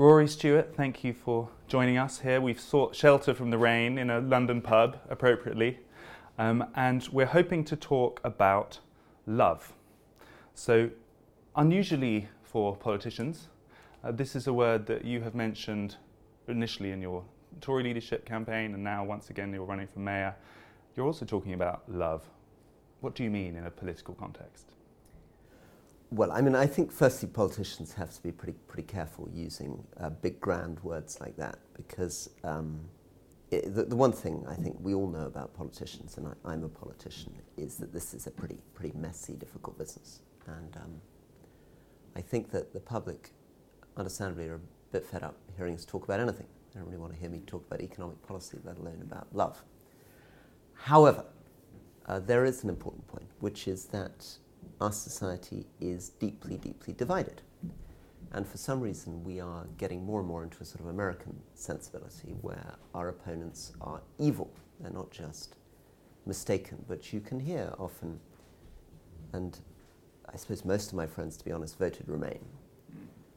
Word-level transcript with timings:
Rory 0.00 0.28
Stewart, 0.28 0.74
thank 0.74 1.04
you 1.04 1.12
for 1.12 1.50
joining 1.68 1.98
us 1.98 2.20
here. 2.20 2.40
We've 2.40 2.58
sought 2.58 2.96
shelter 2.96 3.34
from 3.34 3.50
the 3.50 3.58
rain 3.58 3.98
in 3.98 4.08
a 4.08 4.18
London 4.18 4.62
pub, 4.62 4.96
appropriately, 5.10 5.78
um, 6.38 6.64
and 6.74 7.06
we're 7.12 7.26
hoping 7.26 7.66
to 7.66 7.76
talk 7.76 8.18
about 8.24 8.78
love. 9.26 9.74
So, 10.54 10.88
unusually 11.54 12.28
for 12.42 12.74
politicians, 12.76 13.48
uh, 14.02 14.12
this 14.12 14.34
is 14.34 14.46
a 14.46 14.54
word 14.54 14.86
that 14.86 15.04
you 15.04 15.20
have 15.20 15.34
mentioned 15.34 15.96
initially 16.48 16.92
in 16.92 17.02
your 17.02 17.22
Tory 17.60 17.82
leadership 17.82 18.24
campaign, 18.24 18.72
and 18.72 18.82
now 18.82 19.04
once 19.04 19.28
again 19.28 19.52
you're 19.52 19.66
running 19.66 19.86
for 19.86 19.98
mayor. 19.98 20.34
You're 20.96 21.04
also 21.04 21.26
talking 21.26 21.52
about 21.52 21.82
love. 21.88 22.24
What 23.02 23.14
do 23.14 23.22
you 23.22 23.28
mean 23.28 23.54
in 23.54 23.66
a 23.66 23.70
political 23.70 24.14
context? 24.14 24.64
Well, 26.12 26.32
I 26.32 26.40
mean, 26.40 26.56
I 26.56 26.66
think 26.66 26.90
firstly, 26.90 27.28
politicians 27.28 27.92
have 27.92 28.12
to 28.12 28.20
be 28.20 28.32
pretty 28.32 28.58
pretty 28.66 28.82
careful 28.82 29.28
using 29.32 29.84
uh, 29.96 30.10
big 30.10 30.40
grand 30.40 30.80
words 30.80 31.20
like 31.20 31.36
that 31.36 31.60
because 31.76 32.30
um, 32.42 32.80
it, 33.52 33.72
the, 33.72 33.84
the, 33.84 33.94
one 33.94 34.10
thing 34.10 34.44
I 34.48 34.56
think 34.56 34.76
we 34.80 34.92
all 34.92 35.06
know 35.06 35.26
about 35.26 35.54
politicians, 35.54 36.16
and 36.16 36.34
I, 36.44 36.52
am 36.52 36.64
a 36.64 36.68
politician, 36.68 37.32
is 37.56 37.76
that 37.76 37.92
this 37.92 38.12
is 38.12 38.26
a 38.26 38.30
pretty 38.32 38.58
pretty 38.74 38.92
messy, 38.98 39.34
difficult 39.34 39.78
business, 39.78 40.22
and 40.48 40.76
um, 40.78 41.00
I 42.16 42.22
think 42.22 42.50
that 42.50 42.72
the 42.72 42.80
public, 42.80 43.30
understandably, 43.96 44.48
are 44.48 44.56
a 44.56 44.60
bit 44.90 45.06
fed 45.06 45.22
up 45.22 45.36
hearing 45.56 45.74
us 45.74 45.84
talk 45.84 46.02
about 46.02 46.18
anything. 46.18 46.48
They 46.72 46.80
don't 46.80 46.88
really 46.88 46.98
want 46.98 47.12
to 47.12 47.20
hear 47.20 47.30
me 47.30 47.40
talk 47.46 47.64
about 47.68 47.82
economic 47.82 48.20
policy, 48.26 48.58
let 48.64 48.78
alone 48.78 48.98
about 49.02 49.28
love. 49.32 49.62
However, 50.74 51.24
uh, 52.06 52.18
there 52.18 52.44
is 52.44 52.64
an 52.64 52.68
important 52.68 53.06
point, 53.06 53.28
which 53.38 53.68
is 53.68 53.84
that 53.86 54.26
our 54.80 54.92
society 54.92 55.66
is 55.80 56.10
deeply, 56.10 56.56
deeply 56.56 56.94
divided. 56.94 57.42
And 58.32 58.46
for 58.46 58.58
some 58.58 58.80
reason, 58.80 59.24
we 59.24 59.40
are 59.40 59.66
getting 59.76 60.04
more 60.04 60.20
and 60.20 60.28
more 60.28 60.44
into 60.44 60.58
a 60.60 60.64
sort 60.64 60.80
of 60.80 60.86
American 60.86 61.40
sensibility 61.54 62.36
where 62.40 62.74
our 62.94 63.08
opponents 63.08 63.72
are 63.80 64.00
evil. 64.18 64.50
They're 64.80 64.92
not 64.92 65.10
just 65.10 65.56
mistaken, 66.26 66.84
but 66.88 67.12
you 67.12 67.20
can 67.20 67.40
hear 67.40 67.74
often, 67.78 68.20
and 69.32 69.58
I 70.32 70.36
suppose 70.36 70.64
most 70.64 70.88
of 70.88 70.94
my 70.94 71.06
friends, 71.06 71.36
to 71.38 71.44
be 71.44 71.50
honest, 71.50 71.76
voted 71.78 72.08
Remain. 72.08 72.44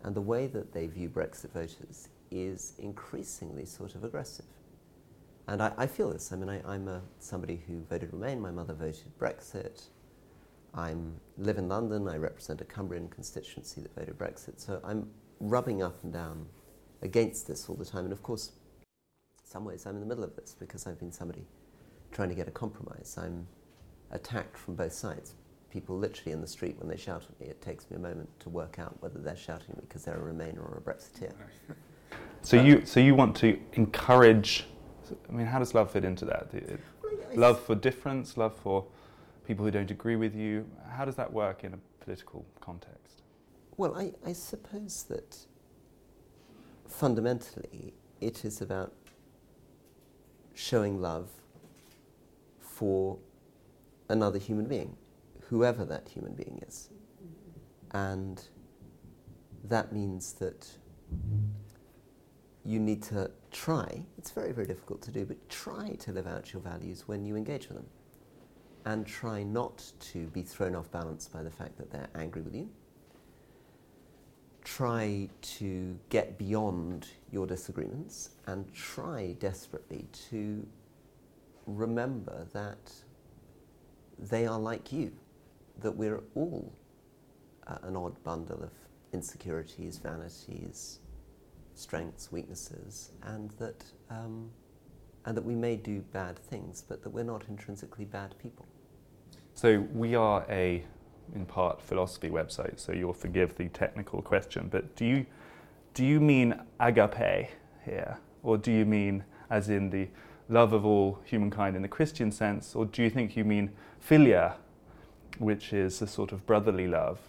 And 0.04 0.14
the 0.14 0.22
way 0.22 0.48
that 0.48 0.74
they 0.74 0.88
view 0.88 1.10
Brexit 1.10 1.52
voters 1.52 2.10
is 2.30 2.74
increasingly 2.78 3.66
sort 3.66 3.96
of 3.96 4.04
aggressive. 4.04 4.46
And 5.48 5.62
I, 5.62 5.72
I 5.78 5.88
feel 5.88 6.12
this. 6.12 6.32
I 6.32 6.36
mean, 6.36 6.50
I, 6.50 6.76
am 6.76 7.02
somebody 7.20 7.62
who 7.68 7.82
voted 7.90 8.14
Remain. 8.14 8.40
My 8.40 8.52
mother 8.52 8.74
voted 8.74 9.12
Brexit. 9.20 9.84
I 10.76 10.96
live 11.38 11.58
in 11.58 11.68
London. 11.68 12.08
I 12.08 12.18
represent 12.18 12.62
a 12.62 12.66
Cumbrian 12.66 13.08
constituency 13.08 13.82
that 13.82 13.94
voted 13.96 14.18
Brexit. 14.18 14.60
So 14.60 14.80
I'm 14.84 15.08
rubbing 15.40 15.84
up 15.84 16.04
and 16.04 16.12
down 16.12 16.48
against 17.02 17.48
this 17.48 17.70
all 17.70 17.76
the 17.76 17.86
time. 17.86 18.06
And 18.06 18.14
of 18.14 18.24
course, 18.24 18.54
in 18.82 19.46
some 19.46 19.66
ways, 19.66 19.86
I'm 19.86 19.96
in 19.96 20.00
the 20.00 20.08
middle 20.08 20.24
of 20.24 20.36
this 20.36 20.56
because 20.60 20.88
I've 20.88 21.00
been 21.00 21.12
somebody 21.12 21.46
trying 22.12 22.30
to 22.30 22.36
get 22.36 22.48
a 22.48 22.52
compromise. 22.52 23.18
I'm 23.22 23.48
attacked 24.12 24.58
from 24.58 24.76
both 24.76 24.94
sides. 24.94 25.36
People 25.70 25.98
literally 25.98 26.32
in 26.32 26.42
the 26.42 26.48
street, 26.48 26.78
when 26.80 26.88
they 26.88 26.98
shout 26.98 27.24
at 27.24 27.40
me, 27.40 27.48
it 27.48 27.62
takes 27.62 27.90
me 27.90 27.98
a 27.98 28.00
moment 28.00 28.30
to 28.40 28.50
work 28.50 28.78
out 28.80 28.96
whether 29.02 29.20
they're 29.20 29.36
shouting 29.36 29.72
at 29.72 29.78
me 29.78 29.84
because 29.88 30.06
they're 30.06 30.18
a 30.18 30.34
Remainer 30.34 30.60
or 30.60 30.78
a 30.78 30.82
Brexiteer. 30.82 31.34
So 32.44 32.62
you, 32.62 32.86
so 32.86 33.00
you 33.00 33.16
want 33.16 33.38
to 33.38 33.58
encourage. 33.72 34.66
I 35.30 35.32
mean, 35.32 35.48
how 35.48 35.60
does 35.60 35.74
love 35.74 35.92
fit 35.92 36.04
into 36.04 36.26
that? 36.26 36.52
Love 37.36 37.60
for 37.60 37.74
difference, 37.74 38.36
love 38.36 38.54
for 38.56 38.86
people 39.46 39.66
who 39.66 39.72
don't 39.72 39.92
agree 39.92 40.16
with 40.16 40.36
you. 40.36 40.66
How 40.90 41.06
does 41.06 41.16
that 41.16 41.32
work 41.32 41.64
in 41.64 41.74
a 41.74 41.80
political 42.04 42.46
context? 42.62 43.22
Well, 43.78 43.96
I, 43.96 44.14
I 44.26 44.34
suppose 44.34 45.04
that 45.04 45.38
fundamentally 46.88 47.94
it 48.22 48.46
is 48.46 48.62
about 48.62 48.94
showing 50.54 51.02
love 51.02 51.30
for 52.60 53.18
another 54.10 54.38
human 54.38 54.66
being, 54.66 54.96
whoever 55.50 55.86
that 55.86 56.08
human 56.08 56.34
being 56.34 56.62
is. 56.68 56.90
And 57.92 58.42
that 59.66 59.92
means 59.92 60.34
that 60.34 60.68
you 62.66 62.80
need 62.80 63.04
to 63.04 63.30
try, 63.52 64.06
it's 64.18 64.32
very, 64.32 64.52
very 64.52 64.68
difficult 64.68 65.02
to 65.04 65.12
do, 65.12 65.26
but 65.26 65.50
try 65.50 65.90
to 66.00 66.12
live 66.12 66.28
out 66.28 66.54
your 66.54 66.62
values 66.62 67.04
when 67.08 67.26
you 67.26 67.36
engage 67.36 67.68
with 67.68 67.78
them 67.78 67.88
and 68.86 69.06
try 69.06 69.44
not 69.44 69.92
to 70.00 70.28
be 70.28 70.42
thrown 70.42 70.76
off 70.76 70.92
balance 70.92 71.28
by 71.28 71.42
the 71.42 71.52
fact 71.52 71.78
that 71.78 71.92
they're 71.92 72.10
angry 72.16 72.42
with 72.42 72.56
you. 72.56 72.70
Try 74.64 75.30
to 75.42 75.98
get 76.10 76.38
beyond 76.38 77.08
your 77.32 77.46
disagreements 77.46 78.32
and 78.48 78.72
try 78.74 79.36
desperately 79.40 80.06
to 80.30 80.66
remember 81.66 82.46
that 82.54 82.92
they 84.20 84.46
are 84.46 84.60
like 84.60 84.92
you, 84.92 85.12
that 85.82 85.92
we're 85.92 86.22
all 86.36 86.72
uh, 87.68 87.78
an 87.84 87.96
odd 87.96 88.22
bundle 88.24 88.62
of 88.64 88.72
insecurities, 89.14 89.98
vanities, 89.98 91.00
strengths, 91.76 92.32
weaknesses, 92.32 93.12
and 93.24 93.52
that, 93.52 93.84
um, 94.10 94.50
and 95.26 95.36
that 95.36 95.44
we 95.44 95.56
may 95.56 95.76
do 95.76 96.02
bad 96.12 96.38
things, 96.38 96.84
but 96.88 97.04
that 97.04 97.10
we're 97.10 97.24
not 97.24 97.44
intrinsically 97.50 98.06
bad 98.06 98.36
people. 98.42 98.66
So 99.54 99.86
we 99.94 100.16
are 100.16 100.46
a, 100.50 100.84
in 101.36 101.46
part, 101.46 101.82
philosophy 101.82 102.30
website. 102.30 102.80
So 102.80 102.92
you'll 102.92 103.14
forgive 103.14 103.56
the 103.56 103.70
technical 103.70 104.22
question, 104.22 104.68
but 104.72 104.96
do 104.96 105.06
you 105.06 105.26
do 105.94 106.04
you 106.04 106.20
mean 106.20 106.60
agape 106.80 107.50
here, 107.86 108.18
or 108.42 108.58
do 108.58 108.72
you 108.72 108.84
mean 108.84 109.24
as 109.52 109.70
in 109.70 109.92
the 109.92 110.08
love 110.50 110.74
of 110.74 110.86
all 110.86 111.20
humankind 111.24 111.76
in 111.76 111.84
the 111.84 111.88
Christian 111.88 112.32
sense, 112.32 112.76
or 112.76 112.86
do 112.86 113.04
you 113.04 113.12
think 113.12 113.38
you 113.38 113.44
mean 113.44 113.70
philia, 114.00 114.54
which 115.38 115.72
is 115.72 116.02
a 116.02 116.08
sort 116.08 116.32
of 116.32 116.46
brotherly 116.48 116.88
love, 116.88 117.20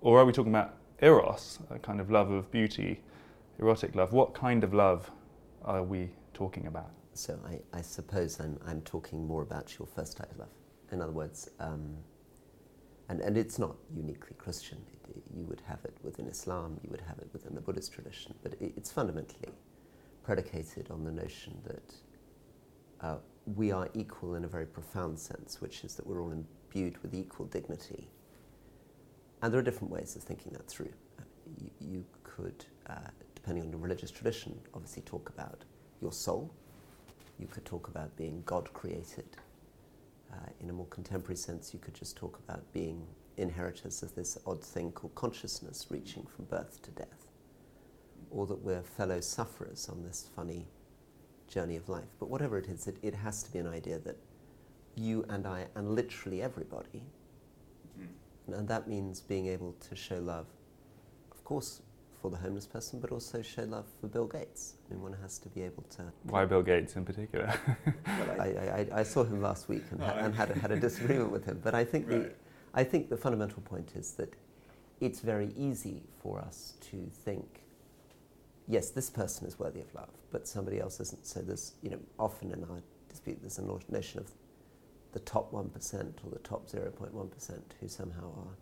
or 0.00 0.18
are 0.18 0.24
we 0.24 0.32
talking 0.32 0.52
about 0.52 0.76
eros, 1.02 1.58
a 1.68 1.78
kind 1.78 2.00
of 2.00 2.10
love 2.10 2.30
of 2.30 2.50
beauty, 2.50 3.02
erotic 3.58 3.94
love? 3.94 4.14
What 4.14 4.32
kind 4.32 4.64
of 4.64 4.72
love 4.72 5.10
are 5.62 5.82
we 5.82 6.08
talking 6.32 6.66
about? 6.66 6.90
So 7.12 7.38
I, 7.46 7.78
I 7.78 7.82
suppose 7.82 8.40
I'm, 8.40 8.58
I'm 8.66 8.80
talking 8.80 9.26
more 9.26 9.42
about 9.42 9.78
your 9.78 9.86
first 9.86 10.16
type 10.16 10.30
of 10.32 10.38
love. 10.38 10.48
In 10.92 11.00
other 11.00 11.12
words, 11.12 11.50
um, 11.60 11.96
and, 13.08 13.20
and 13.20 13.36
it's 13.36 13.58
not 13.58 13.76
uniquely 13.94 14.34
Christian. 14.38 14.78
It, 15.08 15.22
you 15.36 15.44
would 15.46 15.62
have 15.66 15.78
it 15.84 15.96
within 16.02 16.26
Islam, 16.26 16.78
you 16.82 16.90
would 16.90 17.00
have 17.02 17.18
it 17.18 17.28
within 17.32 17.54
the 17.54 17.60
Buddhist 17.60 17.92
tradition, 17.92 18.34
but 18.42 18.54
it, 18.54 18.72
it's 18.76 18.90
fundamentally 18.90 19.52
predicated 20.24 20.90
on 20.90 21.04
the 21.04 21.12
notion 21.12 21.56
that 21.64 21.94
uh, 23.00 23.16
we 23.54 23.70
are 23.70 23.88
equal 23.94 24.34
in 24.34 24.44
a 24.44 24.48
very 24.48 24.66
profound 24.66 25.18
sense, 25.18 25.60
which 25.60 25.84
is 25.84 25.94
that 25.94 26.06
we're 26.06 26.20
all 26.20 26.32
imbued 26.32 27.00
with 27.02 27.14
equal 27.14 27.46
dignity. 27.46 28.08
And 29.42 29.52
there 29.52 29.60
are 29.60 29.62
different 29.62 29.92
ways 29.92 30.16
of 30.16 30.22
thinking 30.22 30.52
that 30.52 30.66
through. 30.66 30.92
Uh, 31.18 31.22
you, 31.60 31.70
you, 31.80 32.04
could, 32.24 32.64
uh, 32.88 32.94
depending 33.34 33.62
on 33.64 33.70
the 33.70 33.76
religious 33.76 34.10
tradition, 34.10 34.58
obviously 34.74 35.02
talk 35.02 35.28
about 35.28 35.62
your 36.02 36.12
soul. 36.12 36.52
You 37.38 37.46
could 37.46 37.64
talk 37.64 37.88
about 37.88 38.16
being 38.16 38.42
God 38.46 38.72
created 38.72 39.26
uh, 40.36 40.50
in 40.60 40.70
a 40.70 40.72
more 40.72 40.86
contemporary 40.86 41.36
sense, 41.36 41.72
you 41.72 41.80
could 41.80 41.94
just 41.94 42.16
talk 42.16 42.38
about 42.46 42.72
being 42.72 43.06
inheritors 43.36 44.02
of 44.02 44.14
this 44.14 44.38
odd 44.46 44.62
thing 44.62 44.92
called 44.92 45.14
consciousness 45.14 45.86
reaching 45.90 46.26
from 46.26 46.44
birth 46.46 46.80
to 46.82 46.90
death, 46.92 47.30
or 48.30 48.46
that 48.46 48.62
we're 48.62 48.82
fellow 48.82 49.20
sufferers 49.20 49.88
on 49.88 50.02
this 50.02 50.28
funny 50.34 50.66
journey 51.48 51.76
of 51.76 51.88
life. 51.88 52.08
But 52.18 52.30
whatever 52.30 52.58
it 52.58 52.66
is, 52.66 52.86
it, 52.86 52.96
it 53.02 53.14
has 53.14 53.42
to 53.44 53.52
be 53.52 53.58
an 53.58 53.66
idea 53.66 53.98
that 54.00 54.16
you 54.94 55.24
and 55.28 55.46
I, 55.46 55.66
and 55.74 55.94
literally 55.94 56.42
everybody, 56.42 57.02
mm. 58.00 58.58
and 58.58 58.66
that 58.68 58.88
means 58.88 59.20
being 59.20 59.46
able 59.46 59.74
to 59.88 59.96
show 59.96 60.18
love, 60.18 60.46
of 61.30 61.44
course, 61.44 61.82
for 62.20 62.30
the 62.30 62.36
homeless 62.36 62.66
person, 62.66 63.00
but 63.00 63.10
also 63.10 63.42
show 63.42 63.62
love 63.62 63.86
for 64.00 64.06
Bill 64.06 64.26
Gates. 64.26 64.74
I 64.88 64.94
mean, 64.94 65.02
one 65.02 65.16
has 65.22 65.38
to 65.38 65.48
be 65.48 65.62
able 65.62 65.84
to. 65.96 66.04
Why 66.24 66.44
Bill 66.44 66.62
Gates 66.62 66.96
in 66.96 67.04
particular? 67.04 67.52
well, 68.06 68.40
I, 68.40 68.44
I, 68.44 69.00
I, 69.00 69.02
saw 69.02 69.24
him 69.24 69.40
last 69.40 69.68
week 69.68 69.84
and, 69.90 70.02
ha- 70.02 70.14
oh, 70.16 70.24
and 70.24 70.34
had, 70.34 70.50
a, 70.50 70.58
had 70.58 70.70
a 70.70 70.80
disagreement 70.80 71.30
with 71.30 71.44
him. 71.44 71.60
But 71.62 71.74
I 71.74 71.84
think, 71.84 72.08
right. 72.08 72.22
the, 72.24 72.32
I 72.74 72.84
think 72.84 73.08
the 73.08 73.16
fundamental 73.16 73.62
point 73.62 73.92
is 73.94 74.12
that 74.12 74.32
it's 75.00 75.20
very 75.20 75.52
easy 75.56 76.02
for 76.22 76.40
us 76.40 76.74
to 76.90 77.10
think, 77.12 77.62
yes, 78.66 78.90
this 78.90 79.10
person 79.10 79.46
is 79.46 79.58
worthy 79.58 79.80
of 79.80 79.94
love, 79.94 80.10
but 80.30 80.48
somebody 80.48 80.80
else 80.80 81.00
isn't. 81.00 81.26
So 81.26 81.40
there's, 81.40 81.74
you 81.82 81.90
know, 81.90 81.98
often 82.18 82.52
in 82.52 82.64
our 82.64 82.82
dispute, 83.08 83.38
there's 83.40 83.58
a 83.58 83.92
notion 83.92 84.20
of 84.20 84.30
the 85.12 85.20
top 85.20 85.52
1% 85.52 85.64
or 86.24 86.30
the 86.30 86.38
top 86.40 86.68
0.1% 86.68 87.60
who 87.80 87.88
somehow 87.88 88.26
are, 88.36 88.56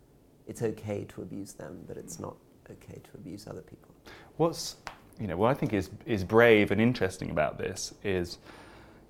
it's 0.46 0.62
okay 0.62 1.04
to 1.08 1.22
abuse 1.22 1.52
them, 1.52 1.82
but 1.88 1.96
it's 1.96 2.20
not 2.20 2.36
okay 2.70 2.94
to 2.94 3.10
abuse 3.14 3.46
other 3.46 3.62
people. 3.62 3.94
What's 4.36 4.76
you 5.20 5.26
know 5.26 5.36
what 5.36 5.50
I 5.50 5.54
think 5.54 5.72
is 5.72 5.90
is 6.06 6.24
brave 6.24 6.70
and 6.70 6.80
interesting 6.80 7.30
about 7.30 7.58
this 7.58 7.94
is 8.02 8.38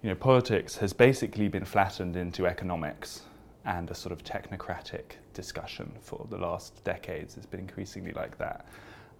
you 0.03 0.11
know 0.11 0.15
politics 0.15 0.77
has 0.77 0.93
basically 0.93 1.49
been 1.49 1.65
flattened 1.65 2.17
into 2.17 2.47
economics 2.47 3.23
and 3.65 3.91
a 3.91 3.95
sort 3.95 4.13
of 4.13 4.23
technocratic 4.23 5.17
discussion 5.33 5.91
for 6.01 6.27
the 6.31 6.37
last 6.37 6.85
decades. 6.85 7.37
It's 7.37 7.47
been 7.47 7.61
increasingly 7.61 8.13
like 8.13 8.37
that. 8.39 8.67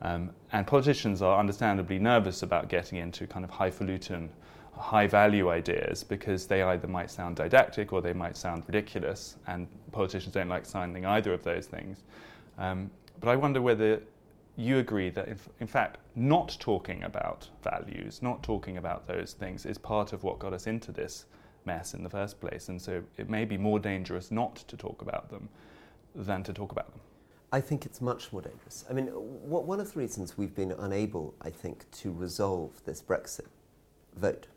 Um, 0.03 0.31
and 0.53 0.67
politicians 0.67 1.23
are 1.23 1.39
understandably 1.39 1.99
nervous 1.99 2.43
about 2.43 2.69
getting 2.69 2.99
into 2.99 3.27
kind 3.27 3.45
of 3.45 3.51
highfalutin, 3.51 4.29
high 4.73 5.07
value 5.07 5.49
ideas 5.51 6.05
because 6.05 6.47
they 6.47 6.63
either 6.63 6.87
might 6.87 7.11
sound 7.11 7.37
didactic 7.37 7.93
or 7.93 8.03
they 8.03 8.13
might 8.13 8.37
sound 8.37 8.65
ridiculous, 8.67 9.37
and 9.47 9.67
politicians 9.93 10.35
don't 10.35 10.49
like 10.49 10.67
sounding 10.67 11.07
either 11.07 11.33
of 11.33 11.43
those 11.43 11.67
things. 11.67 12.03
Um, 12.59 12.91
but 13.21 13.31
I 13.31 13.37
wonder 13.37 13.63
whether 13.63 14.03
you 14.57 14.79
agree 14.79 15.11
that, 15.11 15.29
in, 15.29 15.39
in 15.61 15.67
fact, 15.67 15.99
not 16.15 16.57
talking 16.61 17.03
about 17.03 17.49
values, 17.63 18.23
not 18.23 18.43
talking 18.43 18.77
about 18.77 19.07
those 19.07 19.33
things, 19.33 19.67
is 19.67 19.79
part 19.79 20.13
of 20.13 20.23
what 20.23 20.39
got 20.39 20.53
us 20.53 20.67
into 20.67 20.93
this 20.93 21.27
mess 21.65 21.95
in 21.95 22.03
the 22.03 22.11
first 22.11 22.41
place. 22.41 22.69
And 22.69 22.81
so 22.81 23.03
it 23.17 23.29
may 23.29 23.45
be 23.45 23.57
more 23.57 23.79
dangerous 23.79 24.31
not 24.31 24.57
to 24.57 24.77
talk 24.77 25.03
about 25.03 25.31
them 25.31 25.49
than 26.15 26.43
to 26.45 26.53
talk 26.53 26.73
about 26.73 26.91
them. 26.91 27.01
I 27.53 27.61
think 27.61 27.87
it's 27.87 28.01
much 28.01 28.33
more 28.33 28.43
dangerous. 28.43 28.85
I 28.91 28.93
mean, 28.93 29.07
one 29.07 29.81
of 29.81 29.93
the 29.93 29.99
reasons 29.99 30.37
we've 30.37 30.55
been 30.55 30.73
unable, 30.73 31.35
I 31.41 31.51
think, 31.51 31.91
to 31.93 32.13
resolve 32.13 32.83
this 32.85 33.01
Brexit 33.01 33.47
vote 34.17 34.49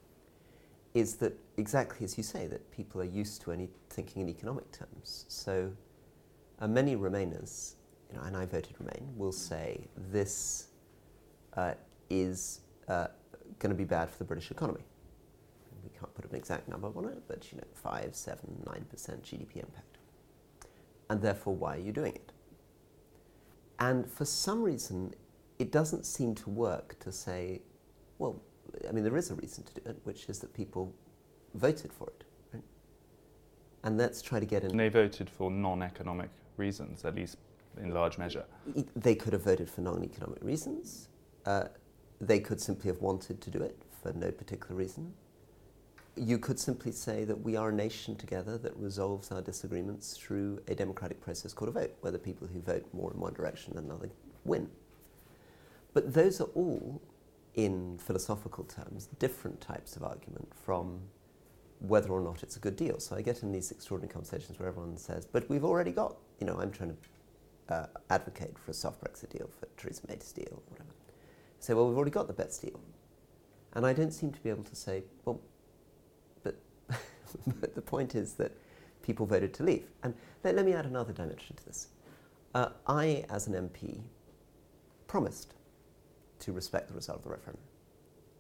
is 0.94 1.16
that 1.18 1.38
exactly 1.58 2.04
as 2.04 2.18
you 2.18 2.24
say, 2.24 2.48
that 2.48 2.72
people 2.72 3.02
are 3.02 3.06
used 3.06 3.42
to 3.44 3.52
any 3.52 3.70
thinking 3.90 4.24
in 4.24 4.30
economic 4.30 4.72
terms. 4.72 5.26
So 5.28 5.72
uh, 6.60 6.68
many 6.68 6.96
Remainers, 6.96 7.74
you 8.10 8.18
know, 8.18 8.24
and 8.24 8.36
I 8.38 8.46
voted 8.46 8.76
Remain, 8.80 9.14
will 9.16 9.32
say 9.32 9.88
this 10.12 10.68
uh, 11.56 11.74
is 12.10 12.62
uh, 12.88 13.08
going 13.60 13.72
to 13.72 13.76
be 13.76 13.84
bad 13.84 14.10
for 14.10 14.18
the 14.18 14.24
British 14.24 14.52
economy. 14.52 14.86
We 15.84 15.90
can't 15.98 16.14
put 16.14 16.30
an 16.30 16.36
exact 16.36 16.68
number 16.68 16.88
on 16.96 17.06
it, 17.06 17.24
but 17.28 17.52
you 17.52 17.58
know, 17.58 17.64
five, 17.74 18.16
seven, 18.16 18.64
nine 18.66 18.86
percent 18.90 19.24
GDP 19.24 19.58
impact. 19.58 19.98
And 21.10 21.22
therefore, 21.22 21.56
why 21.56 21.76
are 21.76 21.80
you 21.80 21.92
doing 21.92 22.14
it? 22.14 22.32
And 23.80 24.10
for 24.10 24.26
some 24.26 24.62
reason, 24.64 25.14
it 25.60 25.72
doesn't 25.72 26.06
seem 26.06 26.36
to 26.36 26.50
work 26.50 27.00
to 27.00 27.12
say, 27.12 27.62
well, 28.18 28.42
I 28.88 28.92
mean, 28.92 29.04
there 29.04 29.18
is 29.18 29.32
a 29.32 29.36
reason 29.36 29.64
to 29.64 29.74
do 29.74 29.90
it, 29.90 29.98
which 30.04 30.28
is 30.30 30.40
that 30.40 30.54
people 30.54 30.94
voted 31.54 31.94
for 31.94 32.08
it. 32.08 32.24
Right? 32.54 32.64
And 33.84 33.98
let's 33.98 34.22
try 34.22 34.40
to 34.40 34.46
get 34.46 34.64
in. 34.64 34.72
And 34.72 34.80
they 34.80 34.90
voted 34.90 35.30
for 35.30 35.50
non 35.50 35.82
economic 35.82 36.30
reasons, 36.58 37.06
at 37.06 37.16
least 37.16 37.38
in 37.82 37.94
large 37.94 38.18
measure. 38.18 38.46
They 38.96 39.16
could 39.16 39.34
have 39.34 39.44
voted 39.44 39.70
for 39.70 39.82
non 39.82 40.04
economic 40.04 40.44
reasons. 40.44 41.10
Uh, 41.46 41.66
they 42.20 42.40
could 42.40 42.60
simply 42.60 42.90
have 42.90 43.02
wanted 43.02 43.42
to 43.42 43.50
do 43.50 43.60
it 43.60 43.78
for 44.02 44.12
no 44.14 44.32
particular 44.32 44.76
reason. 44.76 45.14
You 46.16 46.40
could 46.40 46.60
simply 46.60 46.92
say 46.92 47.26
that 47.26 47.40
we 47.40 47.56
are 47.56 47.70
a 47.70 47.74
nation 47.74 48.16
together 48.16 48.58
that 48.58 48.76
resolves 48.76 49.32
our 49.32 49.42
disagreements 49.42 50.18
through 50.18 50.60
a 50.68 50.74
democratic 50.74 51.22
process 51.22 51.54
called 51.54 51.70
a 51.70 51.72
vote, 51.80 51.96
where 52.02 52.12
the 52.12 52.18
people 52.20 52.48
who 52.48 52.60
vote 52.60 52.86
more 52.92 53.12
in 53.14 53.20
one 53.20 53.34
direction 53.34 53.76
than 53.76 53.86
another 53.86 54.10
win. 54.44 54.68
But 55.94 56.14
those 56.14 56.42
are 56.42 56.50
all, 56.56 57.02
in 57.54 58.00
philosophical 58.00 58.64
terms, 58.64 59.10
different 59.20 59.62
types 59.62 59.96
of 59.96 60.04
argument 60.04 60.52
from 60.66 61.02
whether 61.80 62.10
or 62.10 62.22
not 62.22 62.42
it's 62.42 62.58
a 62.58 62.60
good 62.60 62.76
deal. 62.76 63.00
So 63.00 63.16
I 63.16 63.22
get 63.22 63.44
in 63.44 63.52
these 63.52 63.72
extraordinary 63.72 64.12
conversations 64.12 64.58
where 64.60 64.68
everyone 64.68 64.98
says, 64.98 65.26
but 65.26 65.48
we've 65.50 65.66
already 65.66 65.92
got, 65.92 66.18
you 66.40 66.48
know, 66.48 66.60
I'm 66.60 66.72
trying 66.72 66.90
to 66.90 66.96
uh, 67.70 67.88
advocate 68.10 68.58
for 68.58 68.72
a 68.72 68.74
soft 68.74 69.02
Brexit 69.02 69.30
deal, 69.30 69.50
for 69.60 69.68
Theresa 69.78 70.04
May's 70.08 70.32
deal, 70.32 70.62
whatever. 70.70 70.90
Say, 71.60 71.74
well, 71.74 71.88
we've 71.88 71.98
already 71.98 72.12
got 72.12 72.28
the 72.28 72.34
best 72.34 72.62
deal. 72.62 72.80
And 73.74 73.86
I 73.86 73.94
don't 73.94 74.12
seem 74.12 74.32
to 74.32 74.40
be 74.40 74.50
able 74.50 74.64
to 74.64 74.76
say, 74.76 75.04
well, 75.26 75.42
but 77.60 77.76
the 77.76 77.82
point 77.82 78.16
is 78.16 78.34
that 78.34 78.52
people 79.02 79.26
voted 79.26 79.54
to 79.56 79.64
leave. 79.64 79.88
And 80.04 80.14
let, 80.44 80.56
let 80.56 80.66
me 80.66 80.74
add 80.74 80.86
another 80.86 81.14
dimension 81.14 81.56
to 81.56 81.66
this. 81.66 81.88
Uh, 82.54 82.70
I, 82.88 83.26
as 83.30 83.48
an 83.48 83.54
MP, 83.54 84.02
promised 85.08 85.54
to 86.40 86.52
respect 86.52 86.88
the 86.88 86.94
result 86.94 87.20
of 87.20 87.24
the 87.24 87.30
referendum, 87.30 87.64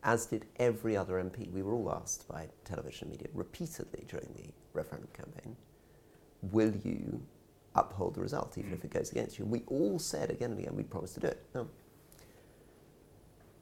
as 0.03 0.25
did 0.25 0.45
every 0.57 0.95
other 0.95 1.15
MP. 1.15 1.51
We 1.51 1.63
were 1.63 1.73
all 1.73 1.91
asked 1.91 2.27
by 2.27 2.47
television 2.63 3.09
media 3.09 3.27
repeatedly 3.33 4.05
during 4.07 4.29
the 4.35 4.49
referendum 4.73 5.09
campaign, 5.13 5.55
will 6.51 6.73
you 6.83 7.21
uphold 7.77 8.15
the 8.15 8.21
result 8.21 8.57
even 8.57 8.73
if 8.73 8.81
mm. 8.81 8.85
it 8.85 8.91
goes 8.91 9.11
against 9.11 9.37
you? 9.37 9.45
And 9.45 9.51
we 9.51 9.63
all 9.67 9.99
said 9.99 10.29
again 10.29 10.51
and 10.51 10.59
again 10.59 10.75
we'd 10.75 10.89
promised 10.89 11.15
to 11.15 11.19
do 11.19 11.27
it. 11.27 11.43
No, 11.53 11.67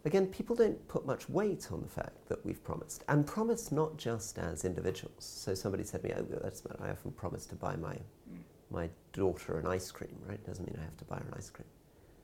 Again, 0.06 0.28
people 0.28 0.56
don't 0.56 0.88
put 0.88 1.04
much 1.08 1.28
weight 1.30 1.72
on 1.72 1.82
the 1.82 1.88
fact 1.88 2.28
that 2.28 2.46
we've 2.46 2.64
promised, 2.64 3.04
and 3.10 3.26
promised 3.26 3.72
not 3.72 3.98
just 3.98 4.38
as 4.38 4.64
individuals. 4.64 5.16
So 5.18 5.56
somebody 5.56 5.84
said 5.84 6.04
to 6.04 6.08
me, 6.08 6.14
"Oh, 6.16 6.40
that's 6.44 6.62
I 6.80 6.92
often 6.92 7.12
promise 7.12 7.48
to 7.48 7.56
buy 7.56 7.76
my 7.76 7.96
mm. 7.96 8.40
my 8.70 8.90
daughter 9.14 9.58
an 9.58 9.66
ice 9.66 9.92
cream, 9.92 10.16
right? 10.28 10.44
Doesn't 10.46 10.68
mean 10.68 10.78
I 10.80 10.84
have 10.84 10.98
to 10.98 11.06
buy 11.06 11.18
her 11.18 11.26
an 11.26 11.34
ice 11.36 11.50
cream. 11.50 11.68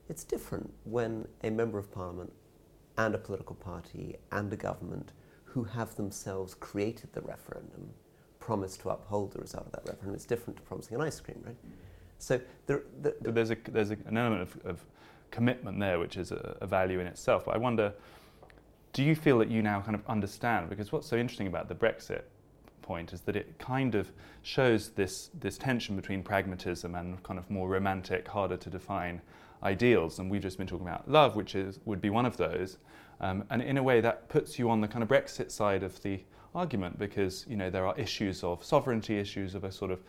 It's 0.08 0.22
different 0.22 0.72
when 0.84 1.26
a 1.42 1.50
member 1.50 1.78
of 1.78 1.90
parliament 1.90 2.32
and 2.98 3.16
a 3.16 3.18
political 3.18 3.56
party 3.56 4.16
and 4.30 4.52
a 4.52 4.56
government 4.56 5.12
who 5.44 5.64
have 5.64 5.96
themselves 5.96 6.54
created 6.54 7.12
the 7.12 7.20
referendum 7.22 7.90
promise 8.42 8.76
to 8.78 8.90
uphold 8.90 9.32
the 9.32 9.40
result 9.40 9.66
of 9.66 9.72
that 9.72 9.84
referendum. 9.86 10.14
It's 10.14 10.26
different 10.26 10.56
to 10.56 10.62
promising 10.62 10.96
an 10.96 11.02
ice 11.02 11.20
cream, 11.20 11.40
right? 11.46 11.56
So 12.18 12.40
there, 12.66 12.82
there, 13.00 13.14
there's 13.20 13.50
a 13.50 13.56
there's 13.68 13.90
a, 13.90 13.96
an 14.06 14.16
element 14.16 14.42
of, 14.42 14.66
of 14.66 14.84
commitment 15.30 15.78
there, 15.80 15.98
which 15.98 16.16
is 16.16 16.32
a, 16.32 16.56
a 16.60 16.66
value 16.66 17.00
in 17.00 17.06
itself. 17.06 17.44
But 17.46 17.54
I 17.54 17.58
wonder, 17.58 17.92
do 18.92 19.02
you 19.02 19.14
feel 19.14 19.38
that 19.38 19.48
you 19.48 19.62
now 19.62 19.80
kind 19.80 19.94
of 19.94 20.02
understand? 20.06 20.68
Because 20.68 20.92
what's 20.92 21.08
so 21.08 21.16
interesting 21.16 21.46
about 21.46 21.68
the 21.68 21.74
Brexit 21.74 22.22
point 22.82 23.12
is 23.12 23.20
that 23.22 23.36
it 23.36 23.58
kind 23.58 23.94
of 23.94 24.12
shows 24.42 24.90
this, 24.90 25.30
this 25.40 25.56
tension 25.56 25.96
between 25.96 26.22
pragmatism 26.22 26.94
and 26.94 27.22
kind 27.22 27.38
of 27.38 27.48
more 27.48 27.68
romantic, 27.68 28.28
harder 28.28 28.56
to 28.56 28.70
define 28.70 29.20
ideals. 29.62 30.18
And 30.18 30.30
we've 30.30 30.42
just 30.42 30.58
been 30.58 30.66
talking 30.66 30.86
about 30.86 31.10
love, 31.10 31.36
which 31.36 31.54
is, 31.54 31.80
would 31.84 32.00
be 32.00 32.10
one 32.10 32.26
of 32.26 32.36
those. 32.36 32.78
Um, 33.22 33.44
and 33.50 33.62
in 33.62 33.78
a 33.78 33.82
way, 33.82 34.00
that 34.00 34.28
puts 34.28 34.58
you 34.58 34.68
on 34.68 34.80
the 34.80 34.88
kind 34.88 35.02
of 35.02 35.08
Brexit 35.08 35.50
side 35.50 35.82
of 35.82 36.02
the 36.02 36.20
argument 36.54 36.98
because 36.98 37.46
you 37.48 37.56
know 37.56 37.70
there 37.70 37.86
are 37.86 37.98
issues 37.98 38.44
of 38.44 38.62
sovereignty, 38.64 39.18
issues 39.18 39.54
of 39.54 39.64
a 39.64 39.72
sort 39.72 39.90
of 39.90 40.00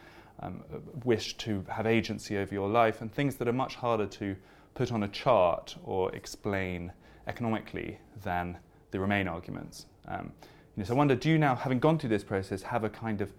um, 0.42 0.64
wish 1.06 1.38
to 1.38 1.64
have 1.70 1.86
agency 1.86 2.38
over 2.38 2.54
your 2.54 2.68
life, 2.68 3.02
and 3.02 3.14
things 3.14 3.36
that 3.36 3.48
are 3.48 3.54
much 3.54 3.76
harder 3.76 4.08
to 4.08 4.36
put 4.74 4.92
on 4.92 5.04
a 5.04 5.08
chart 5.08 5.76
or 5.84 6.14
explain 6.16 6.92
economically 7.28 8.00
than 8.24 8.58
the 8.92 9.00
Remain 9.00 9.28
arguments. 9.28 9.86
Um, 10.08 10.32
you 10.76 10.82
know, 10.82 10.84
so 10.86 10.94
I 10.94 10.98
wonder, 10.98 11.16
do 11.16 11.30
you 11.30 11.38
now, 11.38 11.56
having 11.56 11.80
gone 11.80 12.00
through 12.00 12.10
this 12.10 12.24
process, 12.24 12.64
have 12.64 12.84
a 12.84 12.90
kind 12.90 13.22
of 13.22 13.32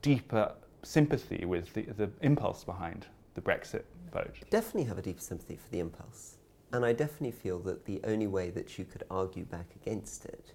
deeper 0.00 0.52
sympathy 0.82 1.44
with 1.44 1.72
the, 1.74 1.82
the 1.82 2.10
impulse 2.22 2.64
behind 2.64 3.06
the 3.34 3.40
Brexit 3.40 3.82
vote? 4.12 4.34
Definitely 4.50 4.84
have 4.84 4.98
a 4.98 5.02
deeper 5.02 5.20
sympathy 5.20 5.56
for 5.56 5.70
the 5.70 5.80
impulse. 5.80 6.37
And 6.72 6.84
I 6.84 6.92
definitely 6.92 7.32
feel 7.32 7.58
that 7.60 7.86
the 7.86 8.00
only 8.04 8.26
way 8.26 8.50
that 8.50 8.78
you 8.78 8.84
could 8.84 9.04
argue 9.10 9.44
back 9.44 9.66
against 9.80 10.24
it 10.26 10.52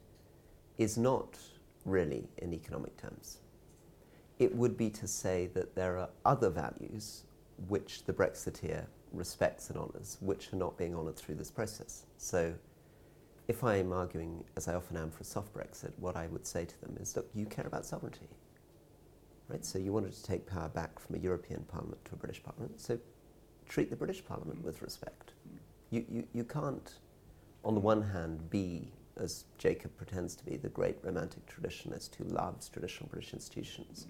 is 0.78 0.98
not 0.98 1.38
really 1.86 2.28
in 2.38 2.54
economic 2.54 2.98
terms. 2.98 3.40
It 4.40 4.56
would 4.56 4.78
be 4.78 4.90
to 4.92 5.08
say 5.08 5.48
that 5.54 5.76
there 5.76 5.98
are 5.98 6.10
other 6.26 6.50
values 6.50 7.24
which 7.68 8.06
the 8.06 8.14
Brexiteer 8.14 8.86
respects 9.12 9.70
and 9.70 9.78
honours, 9.78 10.18
which 10.22 10.52
are 10.54 10.58
not 10.58 10.78
being 10.78 10.96
honoured 10.96 11.16
through 11.16 11.36
this 11.36 11.52
process. 11.52 12.04
So, 12.18 12.54
if 13.48 13.64
I 13.64 13.78
am 13.78 13.92
arguing, 13.92 14.44
as 14.56 14.68
I 14.68 14.76
often 14.76 14.98
am, 14.98 15.12
for 15.12 15.22
a 15.22 15.26
soft 15.26 15.54
Brexit, 15.54 15.92
what 15.98 16.16
I 16.16 16.28
would 16.28 16.48
say 16.48 16.66
to 16.66 16.82
them 16.82 16.98
is, 17.00 17.16
look, 17.16 17.30
you 17.34 17.46
care 17.46 17.68
about 17.68 17.86
sovereignty, 17.86 18.30
right? 19.50 19.66
So 19.66 19.78
you 19.80 19.92
wanted 19.92 20.14
to 20.14 20.24
take 20.24 20.46
power 20.48 20.70
back 20.70 20.98
from 20.98 21.18
a 21.18 21.20
European 21.20 21.64
Parliament 21.64 22.04
to 22.06 22.14
a 22.14 22.16
British 22.16 22.42
Parliament, 22.42 22.80
so 22.80 22.98
treat 23.68 23.90
the 23.90 23.96
British 23.96 24.24
Parliament 24.24 24.64
with 24.64 24.82
respect. 24.82 25.34
You, 25.94 26.04
you, 26.10 26.28
you 26.34 26.44
can't, 26.44 26.92
on 27.64 27.76
the 27.76 27.80
one 27.80 28.02
hand, 28.02 28.50
be, 28.50 28.92
as 29.16 29.46
Jacob 29.60 29.96
pretends 29.96 30.36
to 30.38 30.44
be, 30.44 30.58
the 30.58 30.70
great 30.70 30.98
romantic 31.04 31.44
traditionalist 31.46 32.16
who 32.16 32.24
loves 32.24 32.68
traditional 32.68 33.08
British 33.12 33.32
institutions, 33.32 34.08